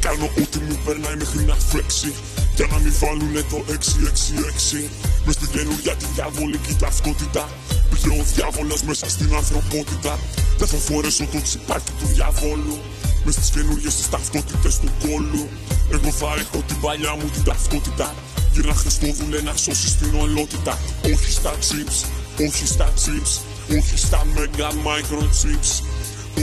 Κάνω 0.00 0.24
ό,τι 0.24 0.58
μου 0.58 0.78
περνάει 0.84 1.16
μέχρι 1.16 1.44
να 1.44 1.54
φλέξει 1.54 2.12
Για 2.56 2.66
να 2.70 2.78
μην 2.78 2.92
βάλουνε 3.00 3.42
το 3.50 3.64
666 3.68 4.88
Μες 5.24 5.34
στην 5.34 5.48
καινούργια 5.54 5.94
τη 5.94 6.06
διαβολική 6.14 6.74
ταυτότητα 6.74 7.48
Πήγε 7.90 8.20
ο 8.20 8.24
διάβολος 8.34 8.82
μέσα 8.82 9.08
στην 9.08 9.34
ανθρωπότητα. 9.34 10.18
Δεν 10.58 10.68
θα 10.68 10.76
φορέσω 10.76 11.24
το 11.32 11.42
τσιπάκι 11.42 11.92
του 11.98 12.06
διαβόλου. 12.06 12.78
Μες 13.24 13.34
στις 13.34 13.50
καινούργιες 13.50 13.94
τις 13.94 14.08
ταυτότητες 14.10 14.78
του 14.78 14.90
κόλου. 15.02 15.48
Εγώ 15.92 16.10
θα 16.10 16.26
έχω 16.38 16.62
την 16.66 16.80
παλιά 16.80 17.14
μου 17.14 17.28
την 17.34 17.44
ταυτότητα. 17.44 18.14
Γύρνα 18.52 18.74
Χριστόδουλε 18.74 19.40
να 19.40 19.56
σώσεις 19.56 19.96
την 19.96 20.14
ολότητα. 20.14 20.78
Όχι 21.04 21.30
στα 21.32 21.52
chips, 21.66 21.98
όχι 22.46 22.66
στα 22.66 22.92
chips. 23.02 23.32
Όχι 23.78 23.98
στα 23.98 24.22
mega 24.34 24.70
microchips 24.86 25.70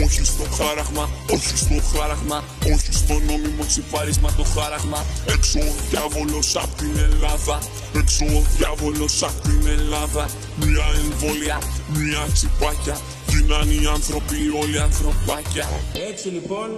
όχι 0.02 0.24
στο 0.24 0.44
χάραγμα, 0.58 1.08
όχι 1.34 1.56
στο 1.56 1.74
χάραγμα 1.92 2.44
Όχι 2.74 2.92
στο 2.92 3.14
νόμιμο 3.14 3.64
τσιπάρισμα 3.66 4.32
το 4.36 4.44
χάραγμα. 4.44 5.04
Έξω 5.26 5.58
ο 5.58 5.72
διάβολος 5.90 6.56
απ' 6.56 6.74
την 6.76 6.96
Ελλάδα 7.08 7.58
Έξω 8.00 8.24
ο 8.24 8.42
διάβολος 8.56 9.22
απ' 9.22 9.40
την 9.42 9.66
Ελλάδα. 9.66 10.28
Μια 10.56 10.86
εμβόλια, 11.02 11.58
μια 11.88 12.22
τσιπάκια 12.32 12.96
Γίναν 13.28 13.70
οι 13.70 13.86
άνθρωποι 13.86 14.36
όλοι 14.62 14.78
ανθρωπάκια. 14.80 15.68
Έτσι 16.10 16.28
λοιπόν 16.28 16.68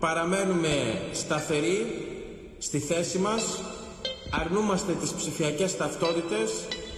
παραμένουμε 0.00 1.02
σταθεροί 1.12 1.78
στη 2.58 2.78
θέση 2.78 3.18
μας 3.18 3.42
Αρνούμαστε 4.30 4.92
τις 4.92 5.10
ψηφιακές 5.10 5.76
ταυτότητες 5.76 6.50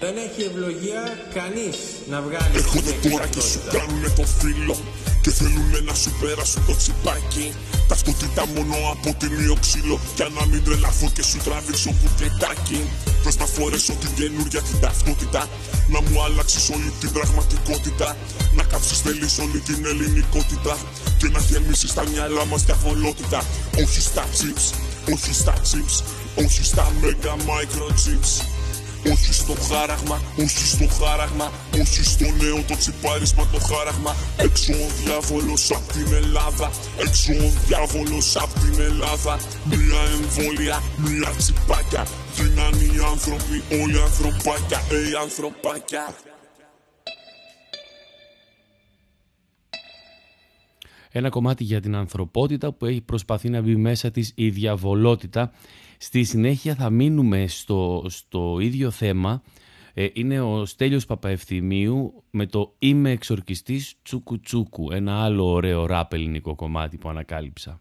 δεν 0.05 0.15
έχει 0.27 0.43
ευλογία 0.51 1.03
κανείς 1.39 1.77
να 2.13 2.19
βγάλει 2.27 2.55
Έρχονται 2.63 2.95
τώρα 3.07 3.27
και 3.35 3.43
σου 3.51 3.61
κάνουνε 3.75 4.11
το 4.19 4.25
φίλο 4.39 4.77
Και 5.23 5.31
θέλουνε 5.39 5.81
να 5.89 5.95
σου 6.03 6.11
πέρασουν 6.21 6.63
το 6.69 6.75
τσιπάκι. 6.81 7.47
Ταυτότητα 7.89 8.43
μόνο 8.55 8.77
από 8.95 9.09
την 9.21 9.33
ξύλο 9.65 9.97
Για 10.17 10.29
να 10.37 10.43
μην 10.51 10.61
τρελαθώ 10.65 11.07
και 11.17 11.23
σου 11.29 11.39
τραβήξω 11.47 11.91
μπουκετάκι 11.97 12.81
Θες 13.23 13.37
να 13.43 13.47
φορέσω 13.55 13.93
την 14.03 14.11
καινούργια 14.19 14.61
την 14.69 14.79
ταυτότητα 14.85 15.43
Να 15.93 15.99
μου 16.07 16.17
αλλάξεις 16.25 16.65
όλη 16.75 16.91
την 17.01 17.11
πραγματικότητα. 17.17 18.09
Να 18.57 18.63
κάψεις 18.71 18.99
θέλεις 19.05 19.39
όλη 19.45 19.59
την 19.69 19.81
ελληνικότητα 19.91 20.75
Και 21.19 21.29
να 21.35 21.41
γεμίσεις 21.49 21.93
τα 21.97 22.03
μυαλά 22.11 22.45
μας 22.51 22.63
διαβολότητα 22.65 23.41
Όχι 23.83 24.01
στα 24.01 24.25
chips, 24.39 24.67
όχι 25.13 25.33
στα 25.43 25.55
chips 25.69 25.97
Όχι 26.43 26.63
στα 26.65 26.85
mega 27.03 27.35
microchips 27.49 28.52
όχι 29.11 29.33
στο 29.33 29.55
χάραγμα, 29.69 30.23
όχι 30.39 30.67
στο 30.67 30.87
χάραγμα. 30.99 31.53
Όχι 31.81 32.05
στο 32.05 32.25
νέο 32.25 32.63
το 32.69 32.77
τσιπάρισμα 32.77 33.47
το 33.53 33.59
χάραγμα. 33.59 34.17
Έξω 34.37 34.73
ο 34.73 34.89
διάβολος 35.05 35.71
απ' 35.71 35.93
την 35.93 36.15
Ελλάδα. 36.15 36.71
Έξω 37.07 37.33
ο 37.33 37.49
διάβολος 37.67 38.37
απ' 38.37 38.53
την 38.63 38.81
Ελλάδα. 38.81 39.39
Μια 39.65 40.03
εμβόλια, 40.17 40.83
μια 40.97 41.31
τσιπάκια. 41.37 42.07
Γίναν 42.37 42.75
οι 42.81 42.99
άνθρωποι 43.13 43.57
όλοι 43.83 43.99
ανθρωπάκια. 44.01 44.79
Ε, 44.91 45.21
ανθρωπάκια. 45.23 46.15
Ένα 51.15 51.29
κομμάτι 51.29 51.65
για 51.65 51.81
την 51.81 51.95
ανθρωπότητα 51.95 52.73
που 52.73 52.87
έχει 52.87 53.01
προσπαθεί 53.01 53.49
να 53.49 53.61
μπει 53.61 53.77
μέσα 53.77 54.11
της 54.11 54.33
η 54.35 54.51
διαβολότητα 54.51 55.53
Στη 56.05 56.25
συνέχεια 56.25 56.75
θα 56.75 56.91
μείνουμε 56.91 57.47
στο, 57.47 58.05
στο 58.09 58.59
ίδιο 58.61 58.91
θέμα. 58.91 59.43
Ε, 59.95 60.07
είναι 60.13 60.41
ο 60.41 60.65
Στέλιος 60.65 61.07
Παπαευθυμίου 61.07 62.25
με 62.31 62.47
το 62.47 62.75
«Είμαι 62.79 63.11
εξορκιστής 63.11 63.95
τσούκου 64.03 64.41
τσούκου», 64.41 64.93
ένα 64.93 65.25
άλλο 65.25 65.47
ωραίο 65.47 65.87
ράπ 65.87 66.13
ελληνικό 66.13 66.55
κομμάτι 66.55 66.99
που 66.99 67.09
ανακάλυψα. 67.09 67.81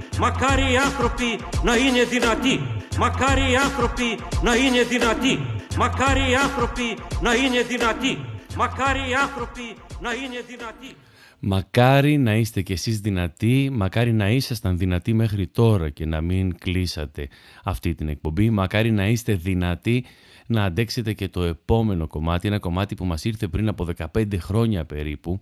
Μακάρι 0.23 0.71
οι 0.71 0.77
άνθρωποι 0.87 1.29
να 1.63 1.75
είναι 1.75 2.03
δυνατοί 2.03 2.55
Μακάρι 2.97 3.41
οι 3.51 3.55
άνθρωποι 3.55 4.09
να 4.43 4.55
είναι 4.55 4.83
δυνατοί 4.83 5.33
Μακάρι 5.77 6.19
οι 6.19 6.35
άνθρωποι 6.35 6.97
να 7.21 7.35
είναι 7.35 7.61
δυνατοί. 7.61 8.17
Μακάρι 8.57 8.99
οι 8.99 9.13
άνθρωποι 9.13 9.61
να 10.01 10.13
είναι 10.13 10.41
δυνατοί. 10.47 10.95
Μακάρι 11.39 12.17
να 12.17 12.35
είστε 12.35 12.61
κι 12.61 12.71
εσείς 12.71 12.99
δυνατοί, 12.99 13.69
μακάρι 13.73 14.13
να 14.13 14.29
ήσασταν 14.29 14.77
δυνατοί 14.77 15.13
μέχρι 15.13 15.47
τώρα 15.47 15.89
και 15.89 16.05
να 16.05 16.21
μην 16.21 16.57
κλείσατε 16.57 17.27
αυτή 17.63 17.95
την 17.95 18.07
εκπομπή. 18.07 18.49
Μακάρι 18.49 18.91
να 18.91 19.07
είστε 19.07 19.33
δυνατοί 19.33 20.05
να 20.45 20.63
αντέξετε 20.63 21.13
και 21.13 21.27
το 21.27 21.43
επόμενο 21.43 22.07
κομμάτι, 22.07 22.47
ένα 22.47 22.59
κομμάτι 22.59 22.95
που 22.95 23.05
μας 23.05 23.25
ήρθε 23.25 23.47
πριν 23.47 23.67
από 23.67 23.87
15 24.13 24.37
χρόνια 24.37 24.85
περίπου 24.85 25.41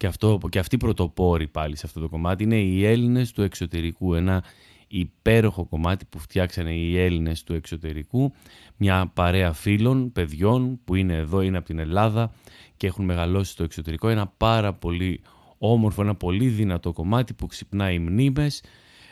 και, 0.00 0.06
αυτό, 0.06 0.38
και 0.48 0.58
αυτή 0.58 0.76
πρωτοπόρη 0.76 1.48
πάλι 1.48 1.76
σε 1.76 1.86
αυτό 1.86 2.00
το 2.00 2.08
κομμάτι 2.08 2.42
είναι 2.42 2.56
οι 2.56 2.86
Έλληνες 2.86 3.32
του 3.32 3.42
εξωτερικού, 3.42 4.14
ένα 4.14 4.44
υπέροχο 4.88 5.64
κομμάτι 5.64 6.04
που 6.04 6.18
φτιάξανε 6.18 6.74
οι 6.74 6.98
Έλληνες 6.98 7.42
του 7.42 7.54
εξωτερικού, 7.54 8.32
μια 8.76 9.10
παρέα 9.14 9.52
φίλων, 9.52 10.12
παιδιών 10.12 10.80
που 10.84 10.94
είναι 10.94 11.14
εδώ, 11.14 11.40
είναι 11.40 11.56
από 11.56 11.66
την 11.66 11.78
Ελλάδα 11.78 12.32
και 12.76 12.86
έχουν 12.86 13.04
μεγαλώσει 13.04 13.52
στο 13.52 13.62
εξωτερικό, 13.62 14.08
ένα 14.08 14.26
πάρα 14.26 14.74
πολύ 14.74 15.20
όμορφο, 15.58 16.02
ένα 16.02 16.14
πολύ 16.14 16.48
δυνατό 16.48 16.92
κομμάτι 16.92 17.34
που 17.34 17.46
ξυπνάει 17.46 17.98
μνήμες, 17.98 18.62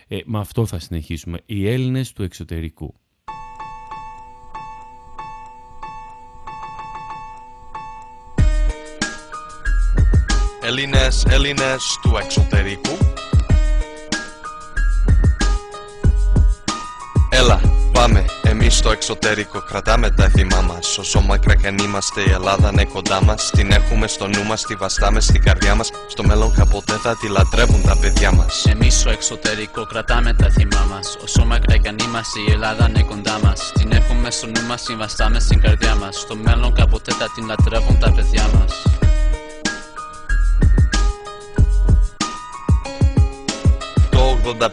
ε, 0.09 0.18
με 0.24 0.38
αυτό 0.38 0.66
θα 0.66 0.79
συνεχίσουμε, 0.79 1.38
οι 1.46 1.68
Έλληνες 1.68 2.12
του 2.12 2.22
εξωτερικού. 2.22 2.94
Έλληνες, 10.68 11.24
Έλληνες 11.28 11.98
του 12.02 12.18
εξωτερικού. 12.22 12.96
Έλα, 17.31 17.61
πάμε, 17.92 18.24
εμείς 18.42 18.76
στο 18.76 18.90
εξωτερικό 18.90 19.61
κρατάμε 19.61 20.11
τα 20.11 20.24
εθιμά 20.24 20.61
μας. 20.61 20.98
Όσο 20.98 21.20
μακρά 21.20 21.54
κι 21.54 21.66
αν 21.66 21.78
είμαστε 21.78 22.20
η 22.20 22.31
Ελλάδα 22.31 22.70
είναι 22.72 22.85
κοντά 22.85 23.24
μας. 23.24 23.50
Την 23.50 23.72
έχουμε 23.72 24.07
στο 24.07 24.28
νου 24.28 24.44
μας, 24.44 24.62
τη 24.62 24.74
βαστάμε 24.74 25.20
στην 25.20 25.42
καρδιά 25.42 25.74
μας. 25.74 25.90
Στο 26.09 26.24
μέλλον 26.24 26.54
κάποτε 26.54 26.92
θα 26.92 27.16
τη 27.16 27.28
λατρεύουν 27.28 27.83
τα 27.83 27.96
παιδιά 28.00 28.33
μας. 28.33 28.64
Εμείς 28.66 28.98
στο 28.98 29.11
εξωτερικό 29.11 29.87
κρατάμε 29.87 30.35
τα 30.35 30.50
θυμά 30.50 30.87
μας. 30.90 31.16
Όσο 31.22 31.44
μακρά 31.44 31.76
κι 31.76 31.88
αν 31.88 31.96
είμαστε 31.98 32.40
η 32.48 32.52
Ελλάδα 32.52 32.88
είναι 32.88 33.02
κοντά 33.02 33.38
μας. 33.42 33.72
Την 33.74 33.92
έχουμε 33.92 34.31
στο 34.31 34.46
νου 34.46 34.66
μας, 34.68 34.83
τη 34.83 34.94
βαστάμε 34.96 35.40
στην 35.40 35.61
καρδιά 35.61 35.94
μας. 35.94 36.16
Στο 36.16 36.37
μέλλον 36.37 36.74
κάποτε 36.74 37.12
θα 37.12 37.31
την 37.35 37.46
λατρεύουν 37.46 37.98
τα 37.98 38.12
παιδιά 38.12 38.48
μας 38.54 39.08
Το 44.49 44.57
85 44.61 44.69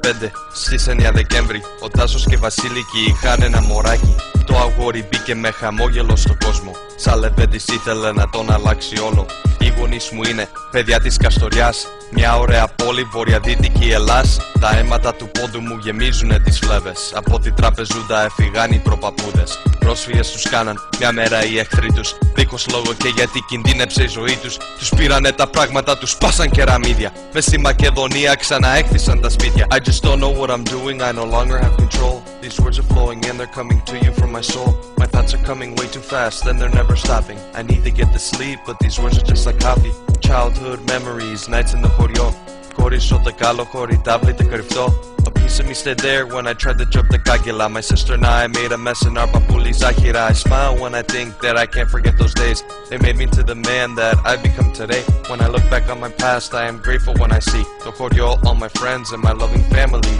στις 0.53 0.87
9 0.89 1.11
Δεκέμβρη. 1.13 1.61
Ο 1.79 1.89
Τάσος 1.89 2.25
και 2.25 2.37
Βασίλικη 2.37 2.99
είχαν 3.07 3.41
ένα 3.41 3.61
μωράκι. 3.61 4.15
Το 4.45 4.57
αγόρι 4.57 5.07
μπήκε 5.09 5.35
με 5.35 5.51
χαμόγελο 5.51 6.15
στο 6.15 6.37
κόσμο. 6.45 6.71
Σαν 6.95 7.19
λεβέντης 7.19 7.67
ήθελε 7.67 8.11
να 8.11 8.29
τον 8.29 8.51
αλλάξει 8.51 8.99
όλο. 8.99 9.25
Οι 9.59 9.73
γονείς 9.77 10.09
μου 10.11 10.21
είναι 10.23 10.49
παιδιά 10.71 10.99
της 10.99 11.17
Καστοριάς 11.17 11.87
Μια 12.11 12.37
ωραία 12.37 12.67
πόλη 12.67 13.03
βορειαδυτική 13.03 13.89
Ελλάς. 13.89 14.37
Τα 14.59 14.77
αίματα 14.77 15.13
του 15.13 15.29
πόντου 15.31 15.61
μου 15.61 15.77
γεμίζουνε 15.81 16.39
τις 16.39 16.59
φλέβες. 16.59 17.11
Από 17.15 17.39
την 17.39 17.55
τραπεζούντα 17.55 18.23
έφυγαν 18.23 18.71
οι 18.71 18.79
προπαπούδες 18.83 19.59
Πρόσφυγες 19.85 20.31
τους 20.31 20.49
κάναν 20.49 20.77
μια 20.99 21.11
μέρα 21.11 21.45
οι 21.45 21.57
εχθροί 21.57 21.93
τους. 21.93 22.15
Δίχως 22.35 22.67
λόγο 22.71 22.93
και 22.97 23.07
γιατί 23.15 23.39
κινδύνεψε 23.47 24.03
η 24.03 24.07
ζωή 24.07 24.37
τους. 24.41 24.57
Τους 24.79 24.89
πήρανε 24.89 25.31
τα 25.31 25.47
πράγματα, 25.47 25.97
τους 25.97 26.15
πάσαν 26.15 26.49
κεραμίδια. 26.49 27.11
Μες 27.33 27.43
στη 27.43 27.59
Μακεδονία 27.59 28.35
ξαναέκτισαν 28.35 29.21
τα 29.21 29.29
σπίτια. 29.29 29.67
I 29.71 29.75
just 29.75 30.01
don't 30.01 30.19
know 30.19 30.33
what 30.39 30.49
I'm 30.49 30.63
doing, 30.63 31.01
I 31.01 31.11
no 31.11 31.25
longer 31.35 31.57
have 31.63 31.75
control. 31.77 32.15
These 32.41 32.59
words 32.61 32.77
are 32.79 32.87
flowing 32.93 33.19
and 33.29 33.35
they're 33.39 33.55
coming 33.59 33.81
to 33.89 33.95
you 34.03 34.11
from 34.19 34.31
my 34.37 34.43
soul 34.53 34.94
My 35.04 35.06
thoughts 35.06 35.32
are 35.34 35.44
coming 35.44 35.74
way 35.76 35.86
too 35.86 36.00
fast, 36.00 36.44
then 36.44 36.56
they're 36.58 36.76
never 36.82 36.96
stopping 36.96 37.38
I 37.54 37.62
need 37.62 37.82
to 37.84 37.90
get 37.90 38.12
to 38.12 38.18
sleep, 38.18 38.58
but 38.66 38.78
these 38.78 38.98
words 38.98 39.18
are 39.18 39.28
just 39.32 39.46
like 39.46 39.58
coffee 39.60 39.92
Childhood 40.20 40.86
memories, 40.86 41.48
nights 41.48 41.72
in 41.74 41.82
the 41.82 41.88
χωριό 41.88 42.34
Χωρίς 42.76 43.12
ούτε 43.12 43.32
καλό, 43.32 43.64
χωρί 43.64 44.00
τάβλη, 44.04 44.32
κρυφτό 44.32 44.94
A 45.26 45.30
piece 45.30 45.60
of 45.60 45.66
me 45.66 45.74
stayed 45.74 45.98
there 45.98 46.24
when 46.34 46.46
I 46.46 46.54
tried 46.62 46.78
to 46.78 46.86
jump 46.86 47.08
the 47.10 47.18
kagila 47.18 47.70
My 47.70 47.80
sister 47.80 48.14
and 48.14 48.24
I 48.24 48.46
made 48.46 48.72
a 48.72 48.78
mess 48.78 49.00
in 49.08 49.18
our 49.18 49.28
papuli 49.34 49.72
zahira 49.80 50.22
I 50.30 50.34
smile 50.44 50.72
when 50.82 50.94
I 50.94 51.02
think 51.02 51.28
that 51.44 51.56
I 51.62 51.66
can't 51.74 51.90
forget 51.96 52.14
those 52.18 52.34
days 52.34 52.58
They 52.88 52.98
made 53.06 53.16
me 53.18 53.24
into 53.24 53.42
the 53.42 53.58
man 53.70 53.88
that 54.00 54.16
I've 54.24 54.42
become 54.42 54.72
today 54.72 55.02
When 55.30 55.40
I 55.44 55.48
look 55.54 55.66
back 55.74 55.84
on 55.92 55.98
my 56.06 56.12
past, 56.24 56.48
I 56.54 56.64
am 56.70 56.78
grateful 56.86 57.14
when 57.22 57.32
I 57.38 57.40
see 57.50 57.64
The 57.84 57.92
χωριό, 57.98 58.28
all 58.46 58.58
my 58.66 58.70
friends 58.80 59.06
and 59.12 59.22
my 59.28 59.34
loving 59.42 59.64
family 59.76 60.16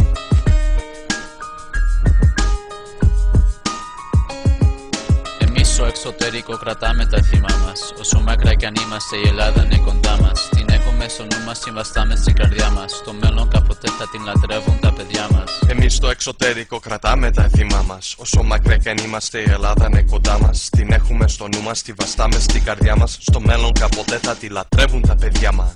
Εμείς 5.78 5.88
στο 5.88 6.10
εξωτερικό 6.10 6.58
κρατάμε 6.58 7.06
τα 7.06 7.22
θύμα 7.22 7.48
μας 7.66 7.94
Όσο 8.00 8.20
μακρά 8.20 8.54
κι 8.54 8.66
αν 8.66 8.74
είμαστε 8.76 9.18
η 9.18 9.28
Ελλάδα 9.28 9.64
είναι 9.64 9.78
κοντά 9.78 10.18
μας. 10.22 10.50
Την 10.50 10.66
έχουμε 10.70 11.08
στο 11.08 11.24
νου 11.24 11.44
μας, 11.46 11.58
συμβαστάμε 11.58 12.16
στην 12.16 12.34
καρδιά 12.34 12.70
μας. 12.70 12.92
Στο 12.92 13.14
μέλλον 13.14 13.50
κάποτε 13.50 13.88
θα 13.98 14.08
την 14.12 14.24
λατρεύουν 14.24 14.80
τα 14.80 14.94
παιδιά 14.94 15.28
μας. 15.32 15.60
Εμείς 15.68 15.96
στο 15.96 16.10
εξωτερικό 16.10 16.80
κρατάμε 16.80 17.32
τα 17.32 17.44
εθίμα 17.44 17.82
μας. 17.88 18.16
Όσο 18.18 18.44
μακριά 18.44 18.78
κι 18.78 18.90
αν 18.90 18.98
είμαστε 18.98 19.40
η 19.40 19.46
Ελλάδα 19.48 19.86
είναι 19.86 20.02
κοντά 20.02 20.40
μας. 20.40 20.70
Την 20.70 20.92
έχουμε 20.92 21.28
στο 21.28 21.48
νου 21.48 21.62
μας, 21.62 21.82
τη 21.82 21.94
βαστάμε 21.94 22.40
στην 22.40 22.64
καρδιά 22.64 22.96
μας. 22.96 23.18
Στο 23.22 23.40
μέλλον 23.40 23.72
κάποτε 23.74 24.18
θα 24.18 24.36
τη 24.36 24.50
λατρεύουν 24.50 25.02
τα 25.02 25.16
παιδιά 25.16 25.52
μας 25.52 25.76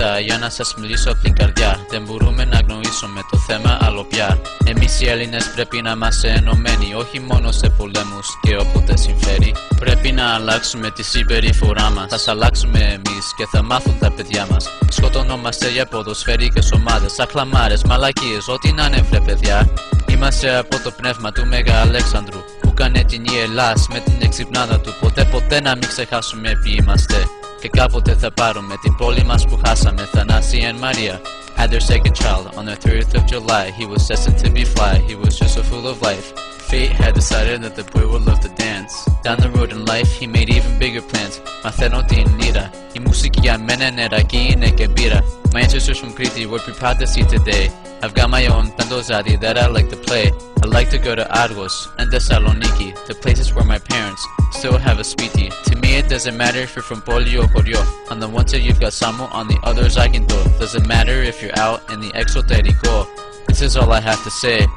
Ήρθα 0.00 0.20
για 0.20 0.38
να 0.38 0.50
σας 0.50 0.74
μιλήσω 0.78 1.10
από 1.10 1.20
την 1.22 1.34
καρδιά. 1.34 1.86
Δεν 1.90 2.02
μπορούμε 2.02 2.44
να 2.44 2.56
αγνοήσουμε 2.58 3.20
το 3.30 3.38
θέμα 3.38 3.78
άλλο 3.80 4.04
πια. 4.04 4.40
Εμείς 4.64 5.00
οι 5.00 5.06
Έλληνες 5.06 5.50
πρέπει 5.54 5.82
να 5.82 5.90
είμαστε 5.90 6.28
ενωμένοι 6.28 6.94
Όχι 6.94 7.20
μόνο 7.20 7.52
σε 7.52 7.68
πολέμους 7.68 8.26
και 8.42 8.56
όποτε 8.56 8.96
συμφέρει. 8.96 9.54
Πρέπει 9.80 10.12
να 10.12 10.34
αλλάξουμε 10.34 10.90
τη 10.90 11.02
συμπεριφορά 11.02 11.90
μας. 11.90 12.06
Θα 12.08 12.18
σ' 12.18 12.28
αλλάξουμε 12.28 12.78
εμείς 12.78 13.34
και 13.36 13.46
θα 13.52 13.62
μάθουν 13.62 13.98
τα 13.98 14.10
παιδιά 14.12 14.46
μας. 14.50 14.68
Σκοτωνόμαστε 14.88 15.70
για 15.70 15.86
ποδοσφαιρικές 15.86 16.72
ομάδες 16.72 17.18
Αχλαμάρες, 17.18 17.82
μαλακίες, 17.82 18.48
ό,τι 18.48 18.72
να 18.72 18.84
είναι 18.84 19.00
βρε 19.10 19.20
παιδιά. 19.20 19.72
Είμαστε 20.08 20.56
από 20.56 20.78
το 20.84 20.90
πνεύμα 20.90 21.32
του 21.32 21.46
Μέγα 21.46 21.80
Αλέξανδρου 21.80 22.40
Που 22.60 22.74
κάνε 22.74 23.04
την 23.04 23.24
η 23.24 23.38
Ελλάς 23.38 23.86
με 23.92 24.00
την 24.00 24.16
εξυπνάδα 24.20 24.80
του. 24.80 24.94
Ποτέ 25.00 25.24
ποτέ 25.24 25.60
να 25.60 25.70
μην 25.76 25.88
ξεχάσουμε 25.88 26.60
ποιοι 26.62 26.78
είμαστε 26.80 27.16
και 27.61 27.69
κάποτε 27.69 28.15
θα 28.15 28.31
πάρουμε 28.31 28.75
την 28.81 28.95
πόλη 28.95 29.23
μας 29.23 29.45
που 29.47 29.59
χάσαμε 29.65 30.09
Θανάση 30.13 30.59
and 30.69 30.79
Maria 30.83 31.19
had 31.57 31.69
their 31.71 31.85
second 31.91 32.15
child 32.21 32.45
on 32.57 32.65
the 32.65 32.77
30th 32.83 33.13
of 33.19 33.23
July 33.33 33.65
He 33.79 33.85
was 33.85 34.07
destined 34.07 34.39
to 34.43 34.49
be 34.57 34.65
fly, 34.75 34.93
he 35.09 35.15
was 35.15 35.33
just 35.39 35.53
so 35.57 35.63
full 35.69 35.85
of 35.91 35.97
life 36.01 36.27
fate 36.70 36.92
had 36.92 37.14
decided 37.14 37.60
that 37.62 37.74
the 37.74 37.82
boy 37.82 38.06
would 38.06 38.22
love 38.22 38.38
to 38.38 38.48
dance. 38.50 39.04
Down 39.24 39.38
the 39.40 39.50
road 39.50 39.72
in 39.72 39.84
life, 39.84 40.10
he 40.12 40.26
made 40.28 40.48
even 40.48 40.78
bigger 40.78 41.02
plans. 41.02 41.40
Marcelo 41.64 42.02
Tinira, 42.02 42.70
y 42.94 43.00
musiquilla 43.00 43.58
menener 43.58 44.14
aquí 44.14 44.52
en 44.52 44.62
Ekebira. 44.62 45.20
My 45.52 45.62
ancestors 45.62 45.98
from 45.98 46.12
Crete 46.12 46.46
were 46.46 46.60
prepared 46.60 47.00
to 47.00 47.08
see 47.08 47.24
today. 47.24 47.70
I've 48.02 48.14
got 48.14 48.30
my 48.30 48.46
own 48.46 48.70
Tandozadi 48.76 49.38
that 49.40 49.58
I 49.58 49.66
like 49.66 49.88
to 49.90 49.96
play. 49.96 50.30
I 50.62 50.66
like 50.66 50.90
to 50.90 50.98
go 50.98 51.16
to 51.16 51.26
Argos 51.40 51.88
and 51.98 52.08
Thessaloniki, 52.08 52.94
the 53.08 53.14
places 53.16 53.52
where 53.52 53.64
my 53.64 53.78
parents 53.78 54.24
still 54.52 54.78
have 54.78 55.00
a 55.00 55.02
spiti. 55.02 55.50
To 55.64 55.76
me 55.76 55.96
it 55.96 56.08
doesn't 56.08 56.36
matter 56.36 56.60
if 56.60 56.76
you're 56.76 56.84
from 56.84 57.02
Polio 57.02 57.42
or 57.42 57.48
Porio. 57.48 57.82
On 58.12 58.20
the 58.20 58.28
one 58.28 58.46
side 58.46 58.62
you've 58.62 58.78
got 58.78 58.92
Samo, 58.92 59.28
on 59.34 59.48
the 59.48 59.58
other 59.64 59.86
Zaginto. 59.86 60.38
Doesn't 60.60 60.86
matter 60.86 61.20
if 61.20 61.42
you're 61.42 61.58
out 61.58 61.90
in 61.90 61.98
the 62.00 62.10
Exoterico. 62.10 63.08
This 63.48 63.60
is 63.60 63.76
all 63.76 63.90
I 63.92 64.00
have 64.00 64.22
to 64.22 64.30
say. 64.30 64.68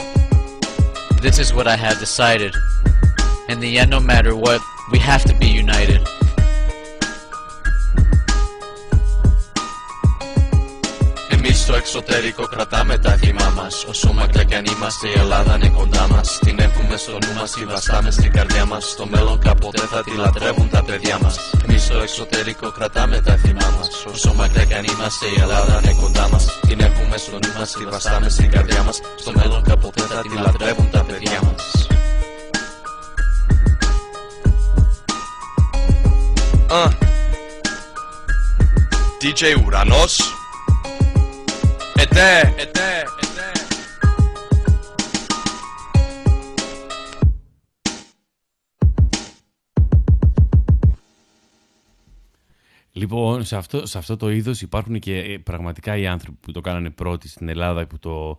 This 1.24 1.40
is 1.40 1.54
what 1.54 1.68
I 1.68 1.78
have 1.78 2.00
decided. 2.00 2.54
In 3.48 3.62
the 3.62 3.80
end 3.80 3.92
no 3.92 4.02
matter 4.02 4.36
what, 4.36 4.60
we 4.92 5.00
have 5.00 5.24
to 5.24 5.34
be 5.34 5.48
united 5.48 6.06
στο 11.74 11.82
εξωτερικό 11.82 12.44
κρατάμε 12.46 12.98
τα 12.98 13.12
θύμα 13.12 13.50
μας. 13.56 13.86
Όσο 13.90 14.14
μακριά 14.14 14.44
κι 14.44 14.56
αν 14.56 14.66
είμαστε 14.66 15.08
η 15.08 15.14
Ελλάδα 15.18 15.56
είναι 15.56 15.70
κοντά 15.78 16.08
μας. 16.08 16.40
Την 16.46 16.60
έχουμε 16.60 16.98
στο 16.98 17.12
νου 17.12 17.34
μας, 17.40 17.52
τη 17.52 17.66
βαστάμε 17.66 18.12
στην 18.12 18.32
καρδιά 18.32 18.66
μας. 18.66 18.84
Στο 18.90 19.06
μέλλον 19.06 19.40
κάποτε 19.40 19.82
θα 19.82 20.04
τη 20.04 20.12
λατρεύουν 20.16 20.70
τα 20.70 20.84
παιδιά 20.84 21.18
μας. 21.22 21.36
Εμείς 21.64 21.84
στο 21.84 21.98
εξωτερικό 21.98 22.72
κρατάμε 22.72 23.22
τα 23.22 23.36
θύμα 23.36 23.68
μας. 23.78 24.06
Όσο 24.14 24.34
μακριά 24.34 24.66
κι 24.66 24.74
αν 24.74 24.84
είμαστε 24.84 25.26
η 25.26 25.40
Ελλάδα 25.42 25.82
είναι 25.84 25.96
κοντά 26.02 26.30
μας. 26.30 26.60
Την 26.68 26.80
έχουμε 26.80 27.18
στο 27.18 27.32
νου 27.32 27.52
μας, 27.58 27.72
τη 27.72 27.84
βαστάμε 27.86 28.30
στην 28.30 28.52
καρδιά 28.52 28.84
μας. 28.84 29.00
Στο 29.20 29.32
μέλλον 29.36 29.64
κάποτε 29.64 30.02
θα 30.02 30.22
τη 30.22 30.38
λατρεύουν 30.46 30.90
τα 30.90 31.04
παιδιά 31.04 31.40
μας. 31.44 31.88
Uh. 36.70 36.92
DJ 39.22 39.64
Ουρανός 39.66 40.43
Ετέ, 42.16 42.54
ετέ, 42.58 43.04
ετέ. 43.22 43.52
Λοιπόν, 52.92 53.46
σε 53.46 53.56
αυτό, 53.56 53.86
σε 53.86 53.98
αυτό 53.98 54.18
το 54.18 54.32
είδος 54.32 54.62
υπάρχουν 54.62 55.00
και 55.00 55.18
ε, 55.18 55.38
πραγματικά 55.38 55.98
οι 55.98 56.08
άνθρωποι 56.08 56.38
που 56.42 56.52
το 56.52 56.62
κάνανε 56.62 56.90
πρώτοι 56.90 57.28
στην 57.28 57.50
Ελλάδα, 57.50 57.88
που 57.88 58.00
το, 58.00 58.38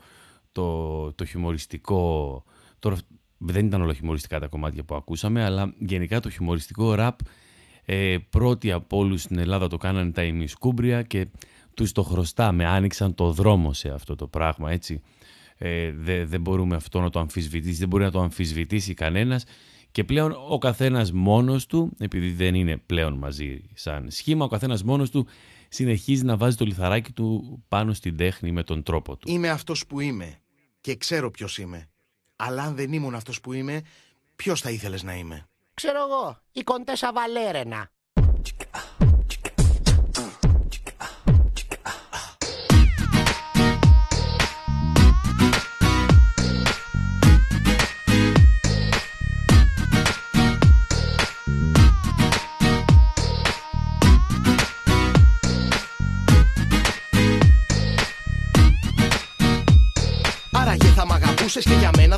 το, 0.52 1.12
το 1.12 1.24
χιουμοριστικό... 1.24 2.44
Τώρα 2.78 2.96
δεν 3.38 3.66
ήταν 3.66 3.82
όλα 3.82 3.94
χιουμοριστικά 3.94 4.40
τα 4.40 4.46
κομμάτια 4.46 4.82
που 4.84 4.94
ακούσαμε, 4.94 5.44
αλλά 5.44 5.74
γενικά 5.78 6.20
το 6.20 6.30
χιουμοριστικό 6.30 6.94
ραπ 6.94 7.18
ε, 7.84 8.16
πρώτοι 8.30 8.72
από 8.72 8.96
όλους 8.96 9.22
στην 9.22 9.38
Ελλάδα 9.38 9.68
το 9.68 9.76
κάνανε 9.76 10.10
τα 10.10 10.22
ημισκούμπρια 10.22 11.02
και 11.02 11.26
τους 11.74 11.92
το 11.92 12.02
χρωστάμε, 12.02 12.66
άνοιξαν 12.66 13.14
το 13.14 13.32
δρόμο 13.32 13.72
σε 13.72 13.88
αυτό 13.88 14.14
το 14.14 14.26
πράγμα, 14.26 14.70
έτσι. 14.70 15.00
Ε, 15.56 15.92
δεν 16.24 16.40
μπορούμε 16.40 16.76
αυτό 16.76 17.00
να 17.00 17.10
το 17.10 17.18
αμφισβητήσει, 17.18 17.78
δεν 17.78 17.88
μπορεί 17.88 18.04
να 18.04 18.10
το 18.10 18.20
αμφισβητήσει 18.20 18.94
κανένας 18.94 19.44
και 19.90 20.04
πλέον 20.04 20.36
ο 20.48 20.58
καθένας 20.58 21.12
μόνος 21.12 21.66
του, 21.66 21.92
επειδή 21.98 22.30
δεν 22.30 22.54
είναι 22.54 22.76
πλέον 22.76 23.14
μαζί 23.14 23.62
σαν 23.74 24.10
σχήμα, 24.10 24.44
ο 24.44 24.48
καθένας 24.48 24.82
μόνος 24.82 25.10
του 25.10 25.26
συνεχίζει 25.68 26.24
να 26.24 26.36
βάζει 26.36 26.56
το 26.56 26.64
λιθαράκι 26.64 27.12
του 27.12 27.58
πάνω 27.68 27.92
στην 27.92 28.16
τέχνη 28.16 28.52
με 28.52 28.62
τον 28.62 28.82
τρόπο 28.82 29.16
του. 29.16 29.30
Είμαι 29.30 29.48
αυτός 29.48 29.86
που 29.86 30.00
είμαι 30.00 30.38
και 30.80 30.96
ξέρω 30.96 31.30
ποιος 31.30 31.58
είμαι. 31.58 31.88
Αλλά 32.36 32.62
αν 32.62 32.74
δεν 32.74 32.92
ήμουν 32.92 33.14
αυτός 33.14 33.40
που 33.40 33.52
είμαι, 33.52 33.82
ποιος 34.36 34.60
θα 34.60 34.70
ήθελες 34.70 35.02
να 35.02 35.14
είμαι; 35.14 35.46
Ξέρω 35.74 35.98
εγώ, 36.08 36.38
η 36.52 36.62
Κοντέσα 36.62 37.12
Βαλέρενα. 37.12 37.90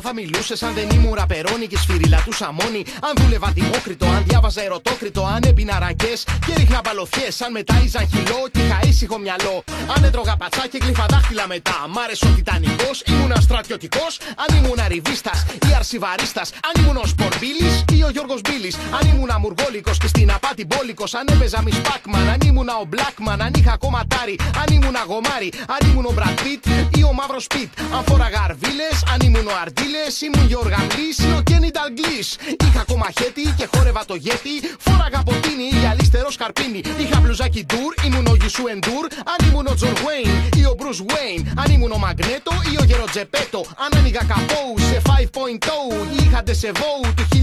Θα 0.09 0.13
μιλούσες 0.13 0.63
αν 0.63 0.73
δεν 0.73 0.89
ήμουν 0.89 1.13
ραπερόνι 1.13 1.67
και 1.67 1.77
σφυριλά 1.77 2.19
του 2.25 2.33
σαμόνι. 2.33 2.81
Αν 3.07 3.13
δούλευα 3.19 3.49
δημόκριτο, 3.59 4.05
αν 4.05 4.23
διάβαζα 4.27 4.61
ερωτόκριτο, 4.63 5.21
αν 5.35 5.41
έπεινα 5.47 5.79
ρακέ 5.79 6.13
και 6.45 6.53
ρίχνα 6.57 6.79
μπαλωθιέ. 6.83 7.27
Αν 7.45 7.51
μετάιζαν 7.51 8.05
χυλό 8.11 8.41
και 8.51 8.61
είχα 8.65 8.79
ήσυχο 8.89 9.17
μυαλό. 9.17 9.63
Αν 9.95 10.03
έτρωγα 10.03 10.35
πατσά 10.37 10.67
και 10.71 10.79
γλυφα 10.81 11.05
δάχτυλα 11.09 11.47
μετά. 11.47 11.77
Μ' 11.93 11.97
άρεσε 12.03 12.25
ο 12.27 12.29
Τιτανικός, 12.35 13.03
ήμουν 13.11 13.33
στρατιωτικός. 13.41 14.19
Αν 14.43 14.49
ήμουν 14.57 14.79
αριβίστας 14.85 15.45
ή 15.69 15.73
αρσιβαρίστας. 15.75 16.47
Αν 16.67 16.73
ήμουν 16.81 16.97
ο 17.03 17.05
Σπορμπίλης 17.05 17.75
ή 17.97 18.03
ο 18.07 18.09
Γιώργος 18.09 18.41
Μπίλης. 18.45 18.75
Αν 18.97 19.03
ήμουν 19.11 19.29
αμουργόλικος 19.37 19.97
και 19.97 20.07
στην 20.07 20.31
απάτη 20.31 20.65
μπόλικος. 20.65 21.13
Αν 21.13 21.25
έπαιζα 21.33 21.61
μη 21.61 21.71
Σπάκμαν, 21.71 22.29
αν 22.29 22.39
ήμουν 22.49 22.69
ο 22.81 22.85
Μπλάκμαν. 22.87 23.41
Αν 23.41 23.51
είχα 23.57 23.77
κομματάρι, 23.77 24.35
αν 24.61 24.67
ήμουν 24.75 24.95
αγομάρι. 25.03 25.49
Αν 25.75 25.81
ήμουν 25.89 26.05
ο 26.05 26.11
Μπρατπίτ 26.15 26.65
ή 26.99 27.01
ο 27.09 27.13
Μαύρος 27.19 27.47
Πιτ. 27.47 27.69
Αν 27.95 28.03
φόραγα 28.07 28.41
αρβίλες, 28.47 28.95
αν 29.13 29.19
ήμουν 29.27 29.47
ο 29.47 29.55
Αρτίλε, 29.63 29.96
ήμουν 30.25 30.47
Γιώργα 30.47 30.79
ή 31.27 31.31
ο 31.37 31.41
Κένι 31.41 31.69
Νταγκλή. 31.71 32.21
Είχα 32.65 32.83
κομμαχέτη 32.91 33.53
και 33.57 33.67
χόρευα 33.73 34.05
το 34.05 34.15
γέτι. 34.15 34.55
Φόραγα 34.79 35.21
ποτίνι 35.27 35.67
ή 35.81 35.85
αλυστερό 35.91 36.31
σκαρπίνι. 36.31 36.81
Είχα 36.97 37.19
μπλουζάκι 37.19 37.65
ντουρ, 37.65 37.91
ήμουν 38.05 38.27
ο 38.27 38.35
Γιουσού 38.39 38.63
Εντουρ. 38.73 39.05
Αν 39.31 39.39
ήμουν 39.47 39.67
ο 39.71 39.73
Τζον 39.73 39.95
Βέιν 40.03 40.31
ή 40.59 40.63
ο 40.71 40.73
Μπρουζ 40.77 40.99
Βέιν. 41.11 41.39
Αν 41.61 41.67
ήμουν 41.75 41.91
ο 41.91 41.97
Μαγνέτο 41.97 42.53
ή 42.71 42.73
ο 42.81 42.83
Γεροτζεπέτο. 42.89 43.61
Αν 43.83 43.89
άνοιγα 43.97 44.23
καπόου 44.31 44.73
σε 44.89 45.01
5.0 45.07 46.21
είχα 46.21 46.43
ντεσεβόου 46.43 47.05
του 47.17 47.25
1800. 47.31 47.35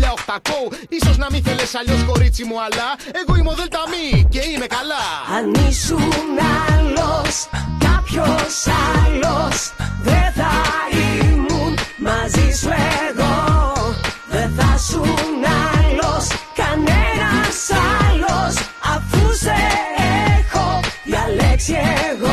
σω 1.05 1.13
να 1.23 1.27
μην 1.33 1.43
θέλει 1.47 1.67
αλλιώς 1.79 2.03
κορίτσι 2.11 2.45
μου, 2.45 2.57
αλλά 2.67 2.89
εγώ 3.21 3.33
είμαι 3.39 3.51
ο 3.51 3.55
Δελταμή 3.61 4.09
και 4.33 4.43
είμαι 4.51 4.67
καλά. 4.77 5.05
Αν 5.37 5.45
ήσουν 5.69 6.13
άλλος, 6.69 7.35
κάποιος 7.87 8.55
άλλος 8.95 9.57
δεν 10.03 10.27
θα 10.39 10.53
ήμουν 10.99 11.34
μαζί 11.97 12.53
σου 12.61 12.69
εγώ. 13.09 13.33
Δεν 14.29 14.53
θα 14.57 14.79
σου 14.79 15.03
άλλος, 15.75 16.27
κανένας 16.55 17.71
άλλος 18.01 18.55
αφού 18.95 19.35
σε 19.35 19.55
έχω 20.39 20.81
διαλέξει 21.05 21.75
εγώ. 22.11 22.24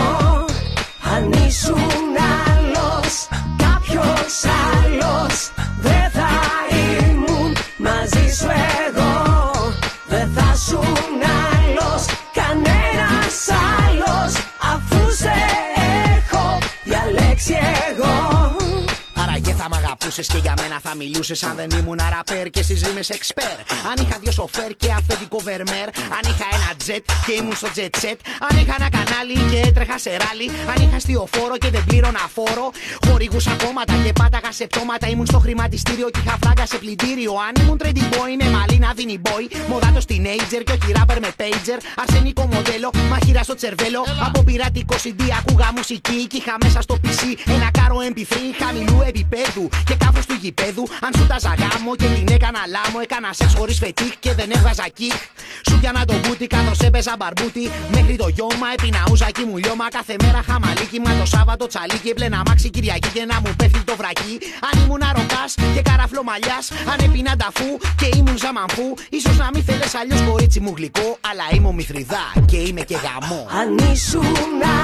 Αγαπούσε 20.12 20.34
και 20.34 20.42
για 20.46 20.54
μένα 20.62 20.80
θα 20.86 20.96
μιλούσες. 20.96 21.44
Αν 21.44 21.56
δεν 21.56 21.70
ήμουν 21.80 22.00
ραπέρ 22.16 22.50
και 22.50 22.62
στις 22.64 22.82
ρήμε 22.86 23.04
εξπέρ. 23.18 23.56
Αν 23.90 23.96
είχα 24.04 24.18
δύο 24.22 24.32
σοφέρ 24.32 24.72
και 24.82 24.90
αυθεντικό 24.98 25.40
βερμέρ. 25.48 25.88
Αν 26.18 26.24
είχα 26.32 26.48
ένα 26.58 26.70
τζετ 26.78 27.06
και 27.26 27.34
ήμουν 27.40 27.56
στο 27.62 27.70
jet 27.76 27.94
set. 28.02 28.20
Αν 28.48 28.54
είχα 28.62 28.76
ένα 28.80 28.90
κανάλι 28.98 29.36
και 29.52 29.60
έτρεχα 29.68 29.98
σε 30.06 30.12
ράλι. 30.22 30.48
Αν 30.72 30.78
είχα 30.84 31.00
φόρο 31.34 31.56
και 31.62 31.70
δεν 31.76 31.84
πλήρωνα 31.88 32.26
φόρο. 32.36 32.66
Χορηγούσα 33.06 33.54
κόμματα 33.64 33.94
και 34.04 34.14
πάταγα 34.20 34.52
σε 34.60 34.66
πτώματα. 34.72 35.06
Ήμουν 35.14 35.28
στο 35.32 35.40
χρηματιστήριο 35.46 36.08
και 36.14 36.20
είχα 36.24 36.36
φράγκα 36.44 36.66
σε 36.72 36.78
πλυντήριο. 36.84 37.34
Αν 37.48 37.54
ήμουν 37.62 37.78
trendy 37.82 38.06
boy 38.14 38.32
με 38.42 38.48
μαλλίνα 38.56 38.90
δίνει 38.96 39.18
boy. 39.26 39.44
Μοδάτος 39.70 40.06
teenager 40.10 40.62
και 40.68 40.74
όχι 40.78 40.92
rapper 40.98 41.20
με 41.26 41.32
pager. 41.40 41.80
Αρσενικό 42.02 42.44
μοντέλο, 42.54 42.90
μαχήρα 43.10 43.44
στο 43.44 43.56
τσερβέλο. 43.56 44.02
Από 44.28 44.44
πειρατικό 44.44 44.96
CD 45.04 45.22
ακούγα 45.40 45.68
μουσική 45.78 46.20
και 46.30 46.38
είχα 46.42 46.56
μέσα 46.64 46.82
στο 46.82 46.96
PC 47.04 47.22
ένα 47.56 47.70
κάρο 47.78 47.98
MP3 48.12 48.36
χαμηλού 48.62 48.98
επίπεδου 49.08 49.70
και 49.88 49.96
κάφο 50.04 50.22
του 50.30 50.36
γηπέδου. 50.42 50.84
Αν 51.06 51.12
σου 51.18 51.26
τα 51.32 51.38
ζαγάμω 51.46 51.92
και 52.00 52.08
την 52.16 52.28
έκανα 52.38 52.62
λάμο, 52.76 52.98
έκανα 53.06 53.30
σεξ 53.38 53.50
χωρίς 53.60 53.78
φετίχ 53.84 54.14
και 54.24 54.32
δεν 54.40 54.50
έβγαζα 54.58 54.88
κικ. 54.98 55.20
Σου 55.68 55.76
πιάνα 55.80 56.02
το 56.10 56.16
μπούτι 56.22 56.46
καθώ 56.56 56.74
έπαιζα 56.88 57.14
μπαρμπούτι. 57.20 57.64
Μέχρι 57.96 58.16
το 58.22 58.28
γιώμα 58.36 58.68
έπεινα 58.76 59.02
ουζακί 59.12 59.44
μου 59.50 59.58
λιώμα. 59.64 59.86
Κάθε 59.98 60.16
μέρα 60.24 60.42
χαμαλίκι 60.48 61.00
μα 61.04 61.12
το 61.20 61.26
Σάββατο 61.34 61.64
τσαλίκι. 61.72 62.10
Έπλαινα 62.14 62.40
μάξι 62.48 62.70
Κυριακή 62.76 63.10
και 63.16 63.24
να 63.32 63.38
μου 63.44 63.52
πέφτει 63.60 63.84
το 63.90 63.96
βρακί. 64.02 64.34
Αν 64.68 64.74
ήμουν 64.84 65.02
αροκά 65.10 65.44
και 65.76 65.82
καραφλό 65.90 66.22
μαλλιάς. 66.30 66.66
Αν 66.92 66.98
έπεινα 67.06 67.34
ταφού 67.42 67.70
και 68.00 68.08
ήμουν 68.18 68.38
ζαμανφού. 68.44 68.88
σω 69.24 69.32
να 69.44 69.48
μην 69.54 69.64
θέλει 69.68 69.88
αλλιώς 70.00 70.22
κορίτσι 70.30 70.60
μου 70.60 70.74
γλυκό. 70.78 71.08
Αλλά 71.30 71.46
είμαι 71.54 71.68
ο 71.68 71.74
Μηθριδά 71.74 72.26
και 72.46 72.58
είμαι 72.58 72.82
και 72.82 72.98
γαμό. 73.04 73.42
Αν 73.60 73.92
ήσουν 73.92 74.36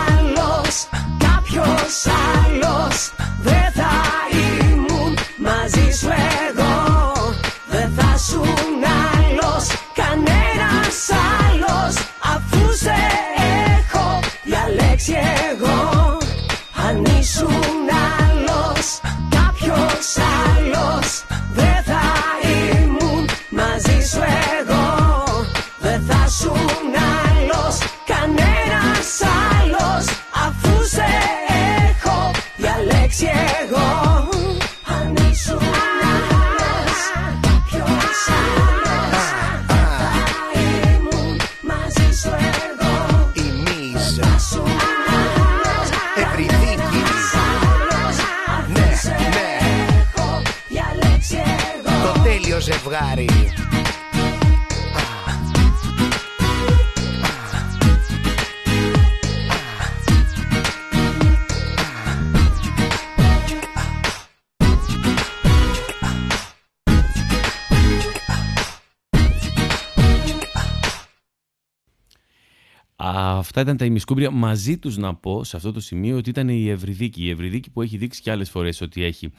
άλλος, 0.07 0.75
κάποιος 1.27 1.93
άλλος 2.33 2.97
δεν 3.47 3.71
θα 3.77 3.91
ήμουν 4.31 4.66
μαζί 5.37 5.91
σου 5.99 6.09
εγώ 6.49 6.75
Δεν 7.67 7.93
θα 7.97 8.17
σου 8.17 8.41
άλλος, 8.81 9.67
κανένας 9.93 11.09
άλλος. 11.09 11.95
Αφού 12.33 12.73
σε 12.73 12.95
έχω 13.77 14.19
διαλέξει 14.43 15.13
εγώ 15.51 16.17
Αν 16.87 17.05
ήσουν 17.19 17.76
Αυτά 73.57 73.69
ήταν 73.69 73.81
τα 73.81 73.85
ημισκούμπρια. 73.85 74.31
Μαζί 74.31 74.77
τους 74.77 74.97
να 74.97 75.15
πω 75.15 75.43
σε 75.43 75.55
αυτό 75.55 75.71
το 75.71 75.79
σημείο 75.79 76.17
ότι 76.17 76.29
ήταν 76.29 76.49
η 76.49 76.69
Ευρυδίκη. 76.69 77.23
Η 77.23 77.29
Ευρυδίκη 77.29 77.69
που 77.69 77.81
έχει 77.81 77.97
δείξει 77.97 78.21
και 78.21 78.31
άλλες 78.31 78.49
φορές 78.49 78.81
ότι 78.81 79.03
έχει 79.03 79.31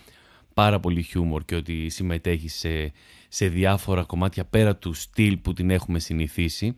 πάρα 0.54 0.80
πολύ 0.80 1.02
χιούμορ 1.02 1.44
και 1.44 1.54
ότι 1.54 1.88
συμμετέχει 1.88 2.48
σε, 2.48 2.92
σε 3.28 3.48
διάφορα 3.48 4.02
κομμάτια 4.02 4.44
πέρα 4.44 4.76
του 4.76 4.92
στυλ 4.92 5.36
που 5.36 5.52
την 5.52 5.70
έχουμε 5.70 5.98
συνηθίσει. 5.98 6.76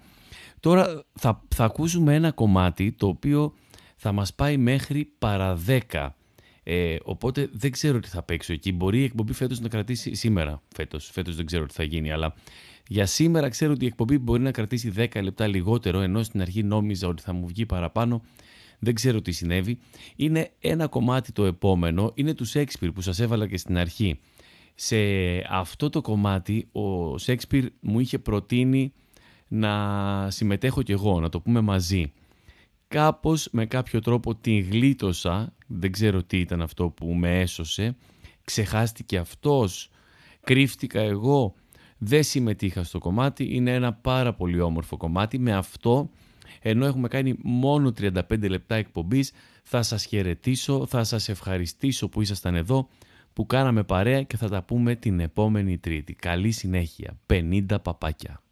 Τώρα 0.61 1.05
θα, 1.13 1.43
θα 1.49 1.65
ακούσουμε 1.65 2.15
ένα 2.15 2.33
κομμάτι 2.33 2.93
το 2.93 3.07
οποίο 3.07 3.55
θα 3.97 4.13
μας 4.13 4.35
πάει 4.35 4.57
μέχρι 4.57 5.05
παρά 5.19 5.59
10. 5.91 6.09
Ε, 6.63 6.97
οπότε 7.03 7.49
δεν 7.53 7.71
ξέρω 7.71 8.01
τι 8.01 8.09
θα 8.09 8.23
παίξω 8.23 8.53
εκεί. 8.53 8.73
Μπορεί 8.73 9.01
η 9.01 9.05
εκπομπή 9.05 9.33
φέτος 9.33 9.61
να 9.61 9.69
κρατήσει 9.69 10.15
σήμερα. 10.15 10.63
Φέτος, 10.75 11.11
φέτος 11.13 11.37
δεν 11.37 11.47
ξέρω 11.47 11.67
τι 11.67 11.75
θα 11.75 11.83
γίνει, 11.83 12.13
αλλά 12.13 12.35
για 12.93 13.07
σήμερα 13.07 13.49
ξέρω 13.49 13.73
ότι 13.73 13.85
η 13.85 13.87
εκπομπή 13.87 14.19
μπορεί 14.19 14.43
να 14.43 14.51
κρατήσει 14.51 14.93
10 14.97 15.23
λεπτά 15.23 15.47
λιγότερο, 15.47 16.01
ενώ 16.01 16.23
στην 16.23 16.41
αρχή 16.41 16.63
νόμιζα 16.63 17.09
ότι 17.09 17.23
θα 17.23 17.33
μου 17.33 17.47
βγει 17.47 17.67
παραπάνω. 17.67 18.23
Δεν 18.79 18.95
ξέρω 18.95 19.23
τι 19.23 19.33
συνέβη. 19.33 19.79
Είναι 20.17 20.51
ένα 20.61 20.87
κομμάτι 20.87 21.33
το 21.33 21.45
επόμενο, 21.45 22.13
είναι 22.15 22.35
του 22.35 22.45
Σέξπιρ 22.45 22.93
που 22.93 23.01
σας 23.01 23.21
έβαλα 23.21 23.47
και 23.47 23.57
στην 23.57 23.79
αρχή. 23.79 24.19
Σε 24.75 24.97
αυτό 25.51 25.91
το 25.91 26.01
κομμάτι 26.01 26.69
ο 26.73 27.19
Σέξπιρ 27.19 27.67
μου 27.81 28.01
είχε 28.01 28.19
προτείνει 28.19 28.93
να 29.49 30.31
συμμετέχω 30.31 30.83
κι 30.83 30.93
εγώ, 30.93 31.21
να 31.21 31.29
το 31.29 31.41
πούμε 31.41 31.61
μαζί. 31.61 32.13
Κάπως 32.89 33.49
με 33.53 33.67
κάποιο 33.67 34.01
τρόπο 34.01 34.35
την 34.35 34.71
γλίτωσα, 34.71 35.55
δεν 35.67 35.93
ξέρω 35.93 36.23
τι 36.23 36.39
ήταν 36.39 36.63
αυτό 36.63 36.89
που 36.89 37.07
με 37.07 37.41
έσωσε, 37.41 37.97
ξεχάστηκε 38.45 39.19
αυτός, 39.19 39.91
κρύφτηκα 40.41 41.01
εγώ, 41.01 41.55
δεν 42.03 42.23
συμμετείχα 42.23 42.85
στο 42.85 42.99
κομμάτι, 42.99 43.55
είναι 43.55 43.75
ένα 43.75 43.93
πάρα 43.93 44.35
πολύ 44.35 44.61
όμορφο 44.61 44.97
κομμάτι, 44.97 45.39
με 45.39 45.53
αυτό 45.53 46.11
ενώ 46.61 46.87
έχουμε 46.87 47.09
κάνει 47.09 47.35
μόνο 47.43 47.93
35 48.01 48.49
λεπτά 48.49 48.75
εκπομπής, 48.75 49.33
θα 49.63 49.83
σας 49.83 50.05
χαιρετήσω, 50.05 50.87
θα 50.87 51.05
σας 51.05 51.29
ευχαριστήσω 51.29 52.09
που 52.09 52.21
ήσασταν 52.21 52.55
εδώ, 52.55 52.89
που 53.33 53.47
κάναμε 53.47 53.83
παρέα 53.83 54.23
και 54.23 54.37
θα 54.37 54.49
τα 54.49 54.63
πούμε 54.63 54.95
την 54.95 55.21
επόμενη 55.21 55.79
Τρίτη. 55.79 56.15
Καλή 56.15 56.51
συνέχεια. 56.51 57.19
50 57.27 57.83
παπάκια. 57.83 58.43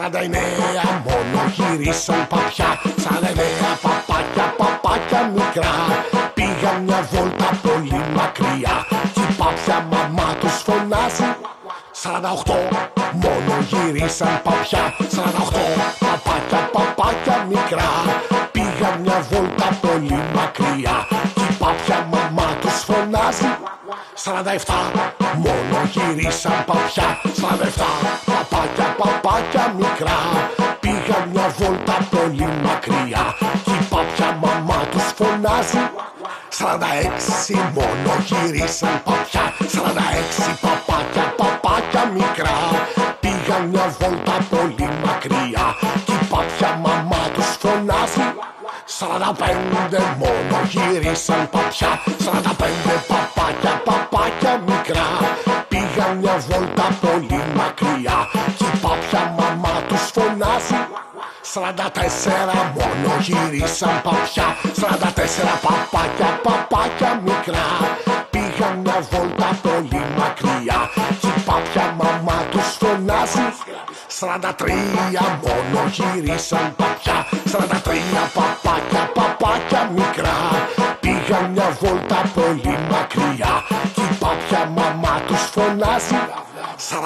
Εννέα 0.00 1.02
μόνο 1.04 1.52
γυρίσαν 1.54 2.26
παπιά. 2.28 2.80
Σαν 3.02 3.24
εννέα 3.28 3.72
παπάκια, 3.82 4.54
παπάκια 4.56 5.30
μικρά. 5.34 5.74
Πήγαν 6.34 6.82
μια 6.82 7.08
βόλτα 7.10 7.50
πολύ 7.62 8.00
μακριά. 8.14 8.86
Κι 9.14 9.20
η 9.20 9.34
παπιά 9.38 9.86
μαμά 9.90 10.34
τους 10.40 10.62
φωνάζει 10.66 11.28
οχτώ 12.32 12.58
μόνο 13.12 13.54
γυρίσαν 13.68 14.40
παπιά. 14.42 14.94
Οχτώ 15.40 15.66
παπάκια, 15.98 16.70
παπάκια 16.72 17.46
μικρά. 17.48 17.90
Πήγαν 18.52 19.00
μια 19.02 19.26
βόλτα 19.30 19.78
πολύ 19.80 20.18
μακριά. 20.34 21.06
Κι 21.34 21.42
η 21.50 21.54
παπιά 21.58 22.08
μαμά 22.12 22.48
τους 22.60 22.78
φωνάζει 22.86 23.50
εφτά 24.54 24.80
μόνο 25.36 25.78
γυρίσαν 25.92 26.64
παπιά. 26.66 27.20
Εφτά 27.24 27.48
παπάκια, 27.60 28.31
άκρα 30.02 30.50
Πήγα 30.80 31.26
μια 31.32 31.54
βόλτα 31.58 31.96
πολύ 32.10 32.48
μακριά. 32.64 33.24
Κι 33.64 33.70
είπα 33.70 34.04
πια 34.14 34.38
μαμά 34.42 34.80
τους 34.90 35.02
φωνάζει. 35.16 35.82
46 36.58 37.54
μόνο 37.74 38.12
γυρίσαν 38.26 39.02
παπιά. 39.04 39.44
46 39.58 40.56
παπάκια, 40.60 41.34
παπάκια 41.36 42.04
μικρά. 42.14 42.58
Πήγα 43.20 43.58
μια 43.70 43.94
βόλτα 43.98 44.36
πολύ 44.50 44.88
μακριά. 45.04 45.66
Κι 46.04 46.12
είπα 46.12 46.44
πια 46.56 46.70
μαμά 46.84 47.22
τους 47.34 47.50
φωνάζει. 47.62 48.26
45 48.98 50.02
μόνο 50.18 50.56
γυρίσαν 50.72 51.48
παπιά. 51.50 51.92
45 52.24 52.61
44 61.62 61.64
μόνο 62.74 63.12
γυρίσαν 63.20 64.00
παπιά. 64.02 64.56
44 64.80 65.54
παπάκια, 65.64 66.40
παπάκια 66.42 67.20
μικρά. 67.24 67.66
Πήγαν 68.30 68.74
μια 68.82 68.98
βόλτα 69.10 69.58
πολύ 69.62 70.02
μακριά. 70.18 70.80
Κι 71.20 71.26
η 71.26 71.40
παπιά 71.46 71.94
μαμά 71.98 72.38
τους 72.50 72.76
φωνάζει. 72.80 73.46
43 74.20 75.24
μόνο 75.42 75.80
γυρίσαν 75.96 76.74
παπιά. 76.76 77.26
43 77.52 78.22
παπάκια, 78.36 79.02
παπάκια 79.14 79.90
μικρά. 79.94 80.38
Πήγαν 81.00 81.50
μια 81.50 81.76
βόλτα 81.80 82.20
πολύ 82.34 82.76
μακριά. 82.90 83.52
Κι 83.94 84.00
η 84.00 84.14
παπιά 84.22 84.62
μαμά 84.76 85.14
τους 85.26 85.42
φωνάζει. 85.54 86.20
42 86.88 86.96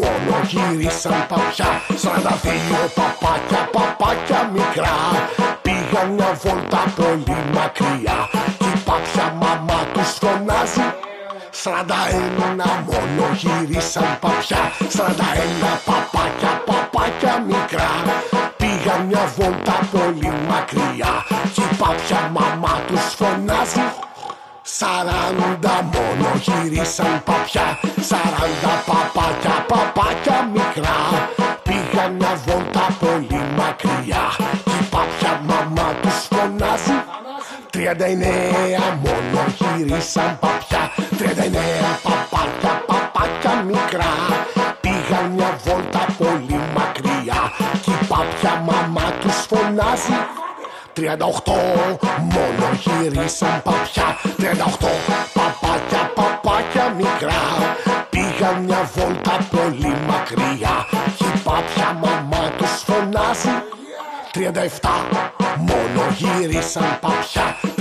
μόνο 0.00 0.34
γυρίσαν 0.48 1.26
παπιά. 1.28 1.82
42 2.02 2.88
παπάκια 2.94 3.19
μια 6.80 6.92
βόλτα 6.96 7.26
πολύ 7.26 7.36
μακριά. 7.54 8.28
Κι 8.58 8.64
η 8.64 8.80
παπιά 8.84 9.36
μαμά 9.40 9.80
τους 9.92 10.10
φωνάζει 10.20 10.94
Σαράντα 11.50 11.96
ένα 12.10 12.84
μόνο 12.86 13.26
γύρισαν 13.40 14.18
παπιά. 14.20 14.72
Σαράντα 14.88 15.28
ένα 15.44 15.72
παπάκια, 15.86 16.52
παπάκια 16.66 17.44
μικρά. 17.46 17.90
Πήγαν 18.56 19.06
μια 19.06 19.24
βόλτα 19.36 19.78
πολύ 19.92 20.32
μακριά. 20.48 21.12
Κι 21.54 21.60
η 21.60 21.74
παπιά 21.78 22.30
μαμά 22.32 22.80
τους 22.86 23.14
φωνάζει 23.18 23.86
Σαράντα 24.62 25.76
μόνο 25.92 26.28
γυρίσαν 26.44 27.22
παπιά. 27.24 27.78
Σαράντα 28.08 28.74
παπάκια, 28.86 29.64
παπάκια 29.68 30.50
μικρά. 30.52 30.98
Πήγαν 31.62 32.12
μια 32.12 32.34
βόλτα 32.46 32.86
πολύ 33.00 33.40
μακριά 33.56 34.24
39 37.90 37.96
μόνο 39.02 39.44
γύρισαν 39.58 40.38
παπιά. 40.40 40.92
39 41.18 41.98
παπάκια, 42.02 42.82
παπάκια 42.86 43.62
μικρά. 43.66 44.12
Πήγαν 44.80 45.30
μια 45.34 45.58
βόλτα 45.64 46.06
πολύ 46.18 46.60
μακριά. 46.74 47.40
Κι 47.82 47.90
η 47.90 48.04
παπιά 48.08 48.54
μαμά 48.66 49.12
τους 49.20 49.38
φωνάζει. 49.48 50.18
38 50.94 51.00
μόνο 52.34 52.66
γύρισαν 52.82 53.62
παπιά. 53.62 54.06
38 54.38 55.12
παπάκια, 55.36 56.02
παπάκια 56.14 56.94
μικρά. 56.96 57.42
Πήγαν 58.10 58.56
μια 58.64 58.90
βόλτα 58.94 59.36
πολύ 59.50 59.92
μακριά. 60.08 60.74
Κι 61.16 61.24
η 61.34 61.38
παπιά 61.44 61.88
μαμά 62.02 62.09
37 64.32 64.40
Μόνο 65.56 66.02
γύρισαν 66.16 66.98
παπιά 67.00 67.56
37 67.76 67.80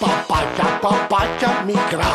παπάκια, 0.00 0.78
παπάκια 0.80 1.64
μικρά. 1.66 2.12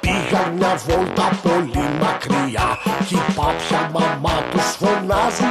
Πήγαν 0.00 0.52
μια 0.56 0.80
βόλτα 0.86 1.28
πολύ 1.42 1.86
μακριά. 2.00 2.78
Κι 3.06 3.14
η 3.14 3.20
πάπια 3.34 3.90
μαμά 3.92 4.42
τους 4.50 4.68
φωνάζει. 4.80 5.50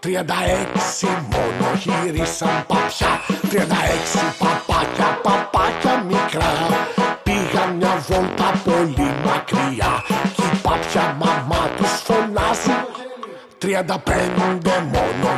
36 0.00 1.08
μόνο 1.32 1.66
γύρισαν 1.82 2.64
παπιά. 2.66 3.12
36 3.50 4.34
παπάκια, 4.38 5.18
παπάκια 5.22 6.04
μικρά. 6.08 6.52
Πήγαν 7.22 7.70
μια 7.76 8.04
βόλτα 8.08 8.48
πολύ 8.64 9.10
μακριά. 9.26 9.92
Κι 10.34 10.42
η 10.52 10.56
πάπια 10.62 11.16
μαμά 11.18 11.62
τους 11.76 11.92
φωνάζει. 12.06 12.76
35 13.58 14.60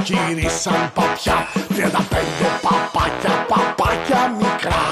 γύρισαν 0.06 0.90
παπιά. 0.94 1.48
35 1.76 2.48
παπάκια, 2.64 3.34
παπάκια 3.50 4.22
μικρά. 4.38 4.82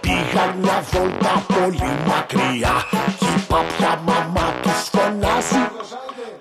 Πήγαν 0.00 0.50
μια 0.62 0.78
βόλτα 0.90 1.32
πολύ 1.54 1.90
μακριά. 2.08 2.74
Κι 3.18 3.30
η 3.36 3.40
παπιά 3.48 3.92
μαμά 4.06 4.46
τους 4.62 4.80
φωνάζει. 4.92 5.62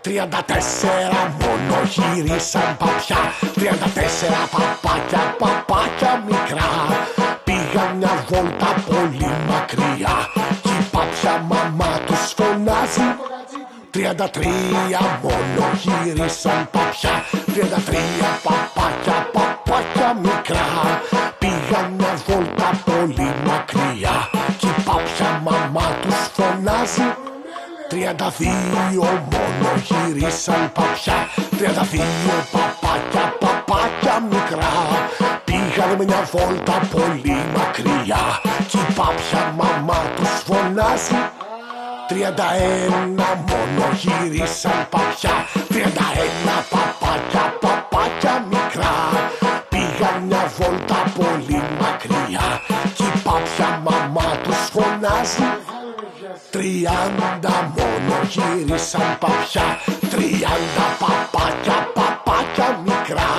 34 0.02 1.32
μόνο 1.40 1.78
γύρισαν 1.94 2.78
παπιά. 2.78 3.22
34 3.56 4.42
παπάκια, 4.54 5.36
παπάκια 5.40 6.24
μικρά. 6.28 6.70
Πήγαν 7.44 7.98
μια 7.98 8.26
βόλτα 8.30 8.70
πολύ 8.90 9.32
μακριά. 9.50 9.95
33 14.18 14.48
μόνο 15.22 15.66
γύρισαν 15.82 16.70
παπιά. 16.72 17.24
33 17.54 18.38
παπάκια, 18.44 19.30
παπάκια 19.34 20.14
μικρά. 20.22 20.66
Πήγαν 21.40 21.92
μια 21.98 22.14
βόλτα 22.28 22.70
πολύ 22.86 23.30
μακριά. 23.48 24.30
Κι 24.58 24.68
η 24.68 24.82
παπιά 24.86 25.42
μαμά 25.44 25.88
τους 26.02 26.30
φωνάζει. 26.34 27.08
Τριάντα 27.90 28.34
δύο 28.38 29.10
μόνο 29.32 29.70
γύρισαν 29.88 30.72
παπιά. 30.74 31.18
Τριάντα 31.58 31.84
δύο 31.92 32.04
παπάκια, 32.52 33.34
παπάκια 33.40 34.16
μικρά. 34.30 34.74
Πήγαν 35.46 36.06
μια 36.06 36.28
βόλτα 36.32 36.78
πολύ 36.92 37.38
μακριά. 37.56 38.24
Κι 38.68 38.78
η 38.78 38.94
παπιά 38.96 39.54
μαμά 39.58 40.00
τους 40.16 40.30
φωνάζει 40.46 41.35
Τριάντα 42.08 42.54
ένα 42.54 43.44
μόνο 43.48 43.86
γύρισαν 44.02 44.88
παπιά. 44.90 45.36
Τριάντα 45.68 46.08
ένα 46.26 46.58
παπάκια, 46.70 47.44
παπάκια 47.62 48.46
μικρά. 48.50 48.96
Πήγαν 49.70 50.24
μια 50.28 50.52
βόλτα 50.58 51.00
πολύ 51.18 51.62
μακριά. 51.80 52.62
Κι 52.96 53.04
η 53.04 53.20
παπιά 53.24 53.82
μαμά 53.84 54.38
τους 54.44 54.70
φωνάζει. 54.74 55.48
Τριάντα 56.52 57.74
μόνο 57.76 58.18
γύρισαν 58.34 59.18
παπιά. 59.20 59.68
Τριάντα 60.12 60.88
παπάκια, 61.02 61.78
παπάκια 61.94 62.80
μικρά. 62.86 63.32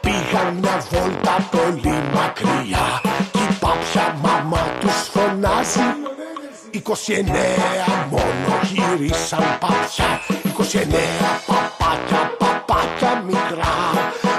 Πήγαν 0.00 0.54
μια 0.60 0.84
βόλτα 0.90 1.48
πολύ 1.50 1.96
μακριά 2.14 2.99
μόνο 8.10 8.60
γύρισαν 8.72 9.58
παπιά 9.60 10.20
29 10.56 11.40
παπάκια, 11.46 12.36
παπάκια 12.38 13.22
μικρά. 13.26 13.74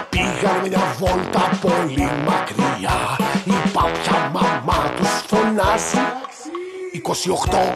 Πήγαν 0.09 0.67
μια 0.67 0.95
βόλτα 0.97 1.49
πολύ 1.61 2.09
μακριά. 2.25 3.17
Η 3.43 3.69
παπιά 3.73 4.31
μαμά 4.33 4.91
τους 4.97 5.23
φωνάζει. 5.27 6.03
28 7.47 7.73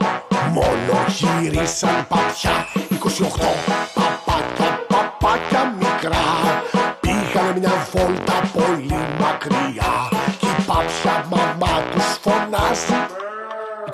μόνο 0.51 1.05
γύρισαν 1.17 2.07
παπιά 2.07 2.67
28 2.89 3.51
παπάκια, 3.95 4.79
παπάκια 4.87 5.74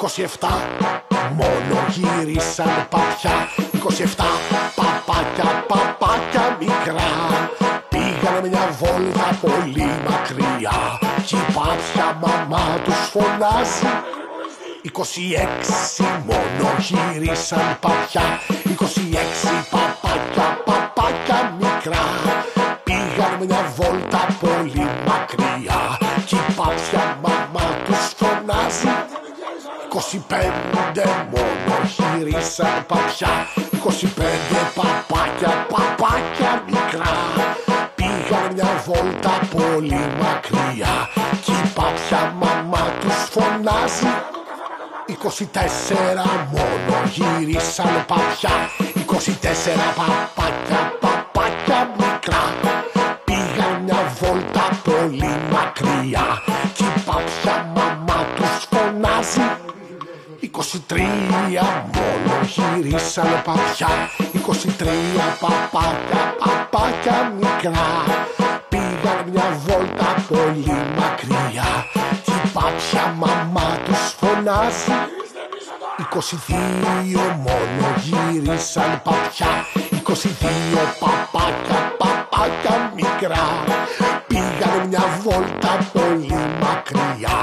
27 0.02 0.48
μόνο 1.36 1.86
γύρισαν 1.90 2.88
παπιά. 2.90 3.48
27 3.84 4.24
παπάκια, 4.76 5.66
παπάκια 5.68 6.58
μικρά. 6.60 7.12
Πήγαν 7.90 8.48
μια 8.50 8.70
βόλτα 8.80 9.38
πολύ 9.42 9.90
μακριά. 10.08 11.00
Κι 11.26 11.36
η 11.36 11.52
παπιά 11.54 12.20
μαμά 12.22 12.80
τους 12.84 12.96
φωνάζει. 13.12 13.88
26 14.84 16.04
μόνο 16.26 16.70
γύρισαν 16.80 17.78
παπιά. 17.80 18.40
26 18.64 19.66
παπάκια, 19.72 20.62
παπάκια 20.66 21.58
μικρά. 21.60 22.06
Πήγαν 22.84 23.46
μια 23.46 23.74
βόλτα 23.76 24.28
25 30.32 30.36
μόνο 31.32 31.76
γύρισαν 31.96 32.86
παπιά. 32.88 33.48
25 33.84 34.60
παπάκια, 34.76 35.68
παπάκια 35.70 36.64
μικρά. 36.66 37.16
Πήγαν 37.96 38.54
μια 38.54 38.84
βόλτα 38.86 39.40
πολύ 39.56 40.06
μακριά. 40.22 41.10
Κι 41.44 41.52
η 41.52 41.72
παπιά 41.76 42.34
μαμά 42.42 42.84
τους 43.02 43.20
φωνάζει. 43.34 44.12
24 45.08 46.26
μόνο 46.52 46.96
γύρισαν 47.14 48.06
παπιά. 48.08 48.56
24 49.06 49.94
παπάκια, 49.96 50.41
γύρισαν 62.92 63.42
παπιά 63.46 64.10
23 64.46 64.84
παπάκια, 65.40 66.36
παπάκια 66.40 67.34
μικρά. 67.40 67.88
Πήγαν 68.70 69.20
μια 69.32 69.60
βόλτα 69.66 70.26
πολύ 70.28 70.78
μακριά. 70.98 71.86
Κι 72.24 72.32
η 72.32 72.50
παπιά 72.54 73.16
μαμά 73.18 73.78
τους 73.86 74.16
φωνάζει. 74.20 74.92
22 76.14 77.36
μόνο 77.46 77.88
γύρισαν 78.04 79.02
παπιά 79.04 79.66
22 80.04 80.82
παπάκια, 81.00 81.96
παπάκια 81.98 82.92
μικρά. 82.96 83.48
Πήγαν 84.28 84.88
μια 84.88 85.06
βόλτα 85.22 85.74
πολύ 85.94 86.34
μακριά. 86.62 87.38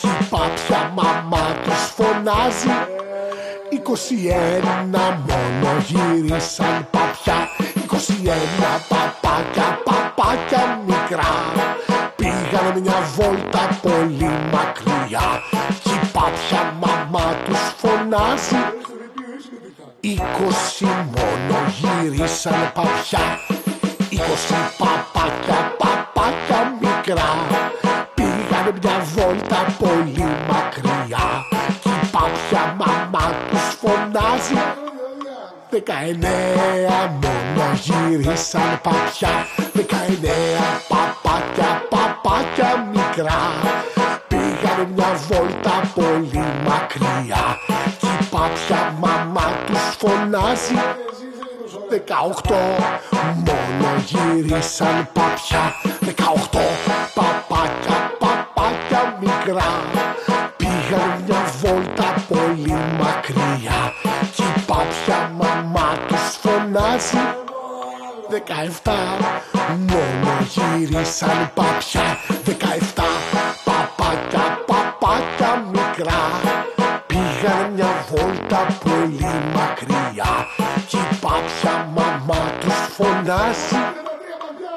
Κι 0.00 0.06
η 0.06 0.24
παπιά 0.30 0.92
μαμά 0.94 1.46
τους 1.64 1.82
φωνάζει. 1.96 3.00
21 3.00 3.01
μόνο 5.28 5.70
γύρισαν 5.86 6.88
παπιά. 6.90 7.48
21 7.90 8.80
παπάκια, 8.88 9.80
παπάκια 9.84 10.80
μικρά. 10.86 11.34
Πήγαν 12.16 12.80
μια 12.80 13.00
βόλτα 13.16 13.78
πολύ 13.82 14.30
μακριά. 14.52 15.42
Κι 15.82 15.90
η 15.90 16.06
παπιά 16.12 16.74
μαμά 16.80 17.34
τους 17.44 17.74
φωνάζει. 17.76 18.62
20 20.00 20.86
μόνο 21.14 21.58
γύρισαν 21.78 22.72
παπιά. 22.74 23.38
20 24.10 24.70
παπάκια, 24.78 24.91
Δεκαεννέα 35.84 37.18
μόνο 37.22 37.66
γύρισαν 37.82 38.80
παπιά. 38.82 39.46
Δεκαεννέα 39.72 40.66
παπάκια, 40.88 41.82
παπάκια 41.88 42.88
μικρά. 42.92 43.40
Πήγαν 44.28 44.92
μια 44.94 45.12
βόλτα 45.28 45.90
πολύ 45.94 46.44
μακριά. 46.66 47.44
Κι 47.98 48.06
η 48.06 48.24
παπιά 48.30 48.94
μαμά 49.00 49.50
τους 49.66 49.96
φωνάζει. 49.98 50.78
Δεκαοχτώ 51.88 52.62
μόνο 53.46 53.88
γύρισαν 54.06 55.08
παπιά. 55.12 55.74
Δεκαοχτώ 56.00 56.66
παπάκια, 57.14 58.12
παπάκια 58.18 59.18
μικρά. 59.20 59.72
Πήγαν 60.56 61.22
μια 61.26 61.42
βόλτα 61.60 62.14
πολύ 62.28 62.72
μακριά 62.98 63.11
Δεκαεφτά 68.32 68.98
μόνο 69.66 70.32
γύρισαν 70.52 71.50
παπιά 71.54 72.18
Δεκαεφτά 72.44 73.04
παπάκια, 73.64 74.58
παπάκια 74.66 75.64
μικρά. 75.72 76.22
Πήγαν 77.06 77.72
μια 77.74 78.04
βόλτα 78.10 78.66
πολύ 78.84 79.34
μακριά. 79.54 80.46
Κι 80.88 80.96
η 80.96 81.16
παπιά 81.20 81.88
μαμά 81.94 82.50
τους 82.60 82.94
φωνάζει. 82.96 83.82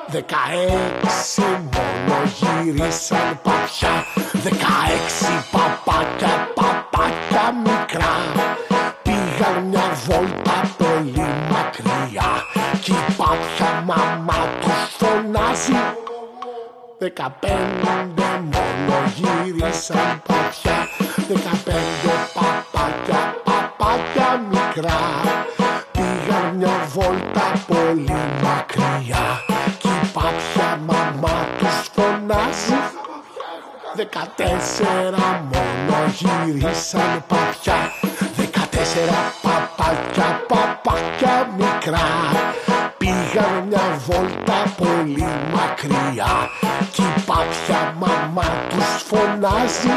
Δεκαέξι 0.07 1.41
μόνο 1.41 2.17
γύρισαν 2.37 3.39
παπιά 3.43 4.05
Δεκαέξι 4.31 5.33
παπάκια, 5.51 6.49
παπάκια 6.55 7.53
μικρά 7.63 8.15
Δεκαπέντε 17.17 17.93
μόνο 18.51 18.97
γύρισαν 19.15 20.21
παπιά 20.27 20.87
Δεκαπέντε 21.27 22.15
παπάκια, 22.33 23.35
παπάκια 23.43 24.41
μικρά. 24.49 24.99
Πήγαν 25.91 26.55
μια 26.55 26.87
βόλτα 26.93 27.63
πολύ 27.67 28.19
μακριά. 28.43 29.25
Κι 29.79 29.87
η 29.87 30.07
πάπια 30.13 30.79
μαμά 30.87 31.47
τους 31.57 31.89
φωνάζει. 31.93 32.79
Δεκατέσσερα 33.95 35.47
μόνο 35.51 35.97
γύρισαν 36.17 37.23
παπιά 37.27 37.91
μακριά 45.89 46.49
Κι 46.91 47.01
η 47.01 47.21
παπιά 47.25 47.95
μαμά 47.99 48.49
τους 48.69 49.03
φωνάζει. 49.07 49.95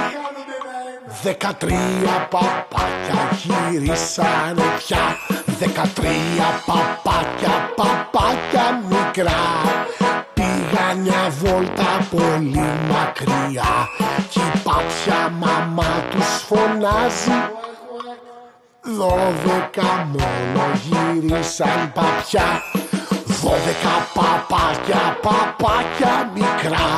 Δεκατρία 1.23 2.29
παπάκια 2.31 3.21
γυρίσανε 3.43 4.65
πια. 4.79 5.17
Δεκατρία 5.59 6.49
παπάκια, 6.67 7.73
παπάκια 7.77 8.83
μικρά. 8.89 9.43
Πήγα 10.35 10.95
μια 11.03 11.29
βόλτα 11.41 12.07
πολύ 12.11 12.69
μακριά 12.91 13.89
Κι 14.31 14.39
η 14.39 14.59
παπιά 14.63 15.33
μαμά 15.39 16.05
τους 16.11 16.45
φωνάζει. 16.47 17.39
Δώδεκα 18.81 20.09
μόνο 20.13 20.65
γύρισαν 20.85 21.93
παπιά 21.95 22.63
Δώδεκα 23.41 23.97
παπάκια, 24.15 25.19
παπάκια 25.23 26.31
μικρά. 26.35 26.89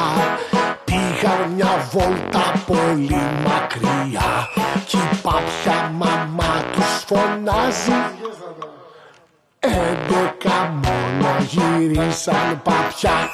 Πήγαν 0.84 1.50
μια 1.54 1.88
βόλτα 1.92 2.62
πολύ 2.66 3.22
μακριά. 3.44 4.48
Κι 4.86 4.96
η 4.96 5.16
παπιά 5.22 5.90
μαμά 5.98 6.64
τους 6.72 7.04
φωνάζει. 7.06 8.28
Έντεκα 9.60 10.74
μόνο 10.82 11.36
γύρισαν 11.48 12.60
παπιά 12.62 13.30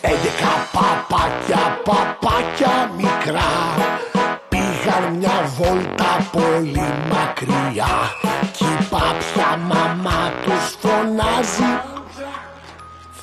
Έντεκα 0.00 0.52
παπάκια, 0.72 1.80
παπάκια 1.84 2.90
μικρά 2.96 3.79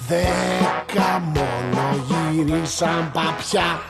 Δέκα 0.07 1.19
μόνο 1.19 2.05
γύρισαν 2.07 3.11
παπιά. 3.13 3.81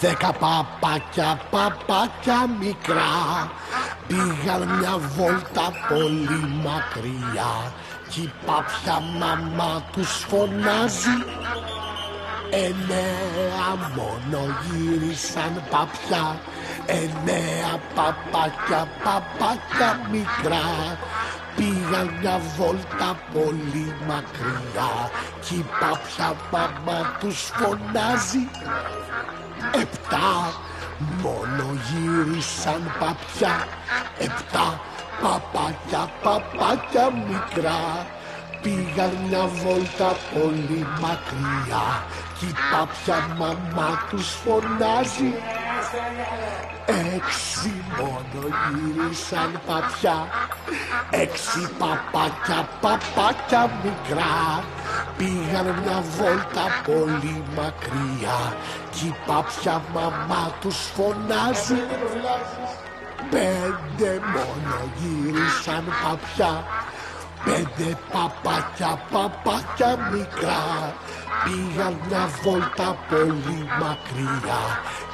Δέκα 0.00 0.32
παπάκια, 0.32 1.40
παπάκια 1.50 2.48
μικρά. 2.60 3.50
Πήγαν 4.06 4.68
μια 4.78 4.98
βόλτα 5.16 5.72
πολύ 5.88 6.48
μακριά. 6.64 7.72
Κι 8.08 8.20
η 8.20 8.32
παπιά 8.46 9.00
μαμά 9.18 9.82
τους 9.92 10.26
φωνάζει 10.28 11.16
Εννέα 12.50 13.90
μόνο 13.96 14.40
γύρισαν 14.64 15.62
παπιά. 15.70 16.40
Εννέα 16.86 17.80
παπάκια, 17.94 18.88
παπάκια 19.04 20.00
μικρά. 20.10 20.98
Πήγαν 21.56 22.18
μια 22.20 22.40
βόλτα 22.56 23.18
πολύ 23.32 23.94
μακριά. 24.06 25.10
Κι 25.40 25.54
η 25.54 25.64
παπιά 25.80 26.34
μαμά 26.50 27.16
τους 27.20 27.50
φωνάζει. 27.54 28.48
Επτά 29.82 30.52
μόνο 31.22 31.64
γύρισαν 31.86 32.82
παπιά. 32.98 33.66
Επτά 34.18 34.80
παπάκια, 35.22 36.10
παπάκια 36.22 37.10
μικρά. 37.28 38.06
Πήγαν 38.62 39.12
μια 39.28 39.46
βόλτα 39.46 40.16
πολύ 40.34 40.86
μακριά 41.00 42.04
Κι 42.38 42.46
η 42.46 42.54
παπιά 42.72 43.34
μαμά 43.38 44.06
τους 44.10 44.28
φωνάζει. 44.28 45.34
Έξι 46.86 47.82
μόνο 47.96 48.46
γύρισαν 48.72 49.60
παπιά. 49.66 50.28
Έξι 51.10 51.68
παπάκια, 51.78 52.68
παπάκια 52.80 53.70
μικρά. 53.82 54.64
Πήγαν 55.16 55.66
μια 55.82 56.02
βόλτα 56.16 56.66
πολύ 56.86 57.44
μακριά. 57.56 58.56
Κι 58.90 59.06
η 59.06 59.14
παπιά 59.26 59.82
μαμά 59.94 60.52
τους 60.60 60.76
φωνάζει. 60.94 61.80
Πέντε 63.30 64.20
μόνο 64.32 64.76
γύρισαν 64.96 65.84
παπιά. 66.02 66.64
Πέντε 67.44 67.98
παπάκια, 68.12 69.00
παπάκια 69.10 70.10
μικρά 70.12 70.94
Πήγαν 71.44 72.00
μια 72.08 72.28
βόλτα 72.42 72.96
πολύ 73.08 73.68
μακριά 73.80 74.62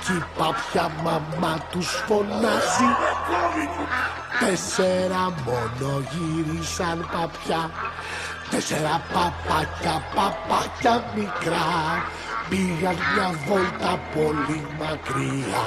Κι 0.04 0.12
η 0.12 0.24
παπιά 0.38 0.90
μαμά 1.04 1.58
τους 1.70 1.88
φωνάζει. 2.06 2.90
Τέσσερα 4.40 5.34
μόνο 5.44 6.02
γύρισαν 6.10 6.98
παπιά. 7.12 7.70
Τέσσερα 8.50 9.02
παπάκια, 9.12 10.02
παπάκια 10.14 11.04
μικρά. 11.14 11.68
Πήγαν 12.48 12.96
μια 13.14 13.30
βόλτα 13.46 13.98
πολύ 14.14 14.66
μακριά 14.78 15.66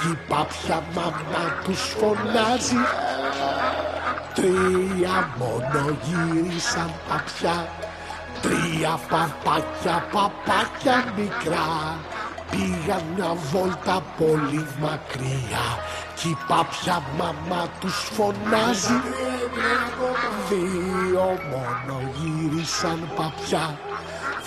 Κι 0.00 0.08
η 0.10 0.18
παπιά 0.28 0.82
μαμά 0.94 1.44
τους 1.64 1.80
φωνάζει. 1.98 2.82
Τρία 4.34 5.30
μόνο 5.38 5.98
γύρισαν 6.02 6.90
παπιά 7.08 7.81
Τρία 8.42 9.00
παπάκια, 9.08 10.04
παπάκια 10.12 11.12
μικρά. 11.16 11.98
Πήγαν 12.50 13.02
μια 13.16 13.32
βόλτα 13.50 14.02
πολύ 14.18 14.66
μακριά. 14.80 15.66
Κι 16.16 16.28
η 16.28 16.36
παπιά 16.48 17.02
μαμά 17.18 17.68
τους 17.80 18.10
φωνάζει. 18.12 19.00
Δύο 20.48 21.38
μόνο 21.50 22.00
γύρισαν 22.16 23.10
παπιά. 23.16 23.78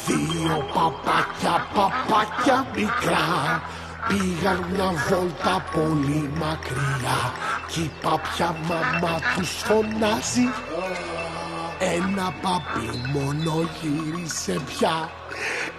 Δύο 0.05 0.65
παπάκια, 0.73 1.67
παπάκια 1.75 2.65
μικρά. 2.75 3.61
Πήγαν 4.07 4.65
μια 4.71 4.91
βόλτα 5.09 5.63
πολύ 5.73 6.31
μακριά. 6.39 7.19
Κι 7.67 7.81
η 7.81 7.91
παπιά 8.01 8.55
μαμά 8.67 9.19
τους 9.35 9.49
φωνάζει 9.49 10.47
Ένα 11.79 12.33
παπί 12.41 13.01
μόνο 13.13 13.69
γύρισε 13.81 14.59
πια. 14.65 15.09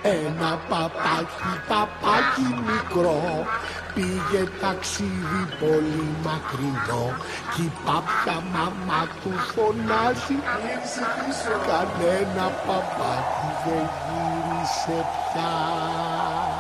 Ένα 0.03 0.59
παπάκι, 0.69 1.53
παπάκι 1.69 2.49
μικρό. 2.67 3.47
Πήγε 3.95 4.49
ταξίδι 4.61 5.43
πολύ 5.61 6.09
μακρινό. 6.25 7.07
Κι 7.55 7.63
η 7.63 7.73
παπιά 7.85 8.43
μαμά 8.53 9.09
του 9.23 9.33
φωνάζει. 9.55 10.37
Κανένα 11.67 12.47
παπάκι 12.67 13.49
δεν 13.65 13.89
γύρισε 14.05 15.07
πια 15.33 16.56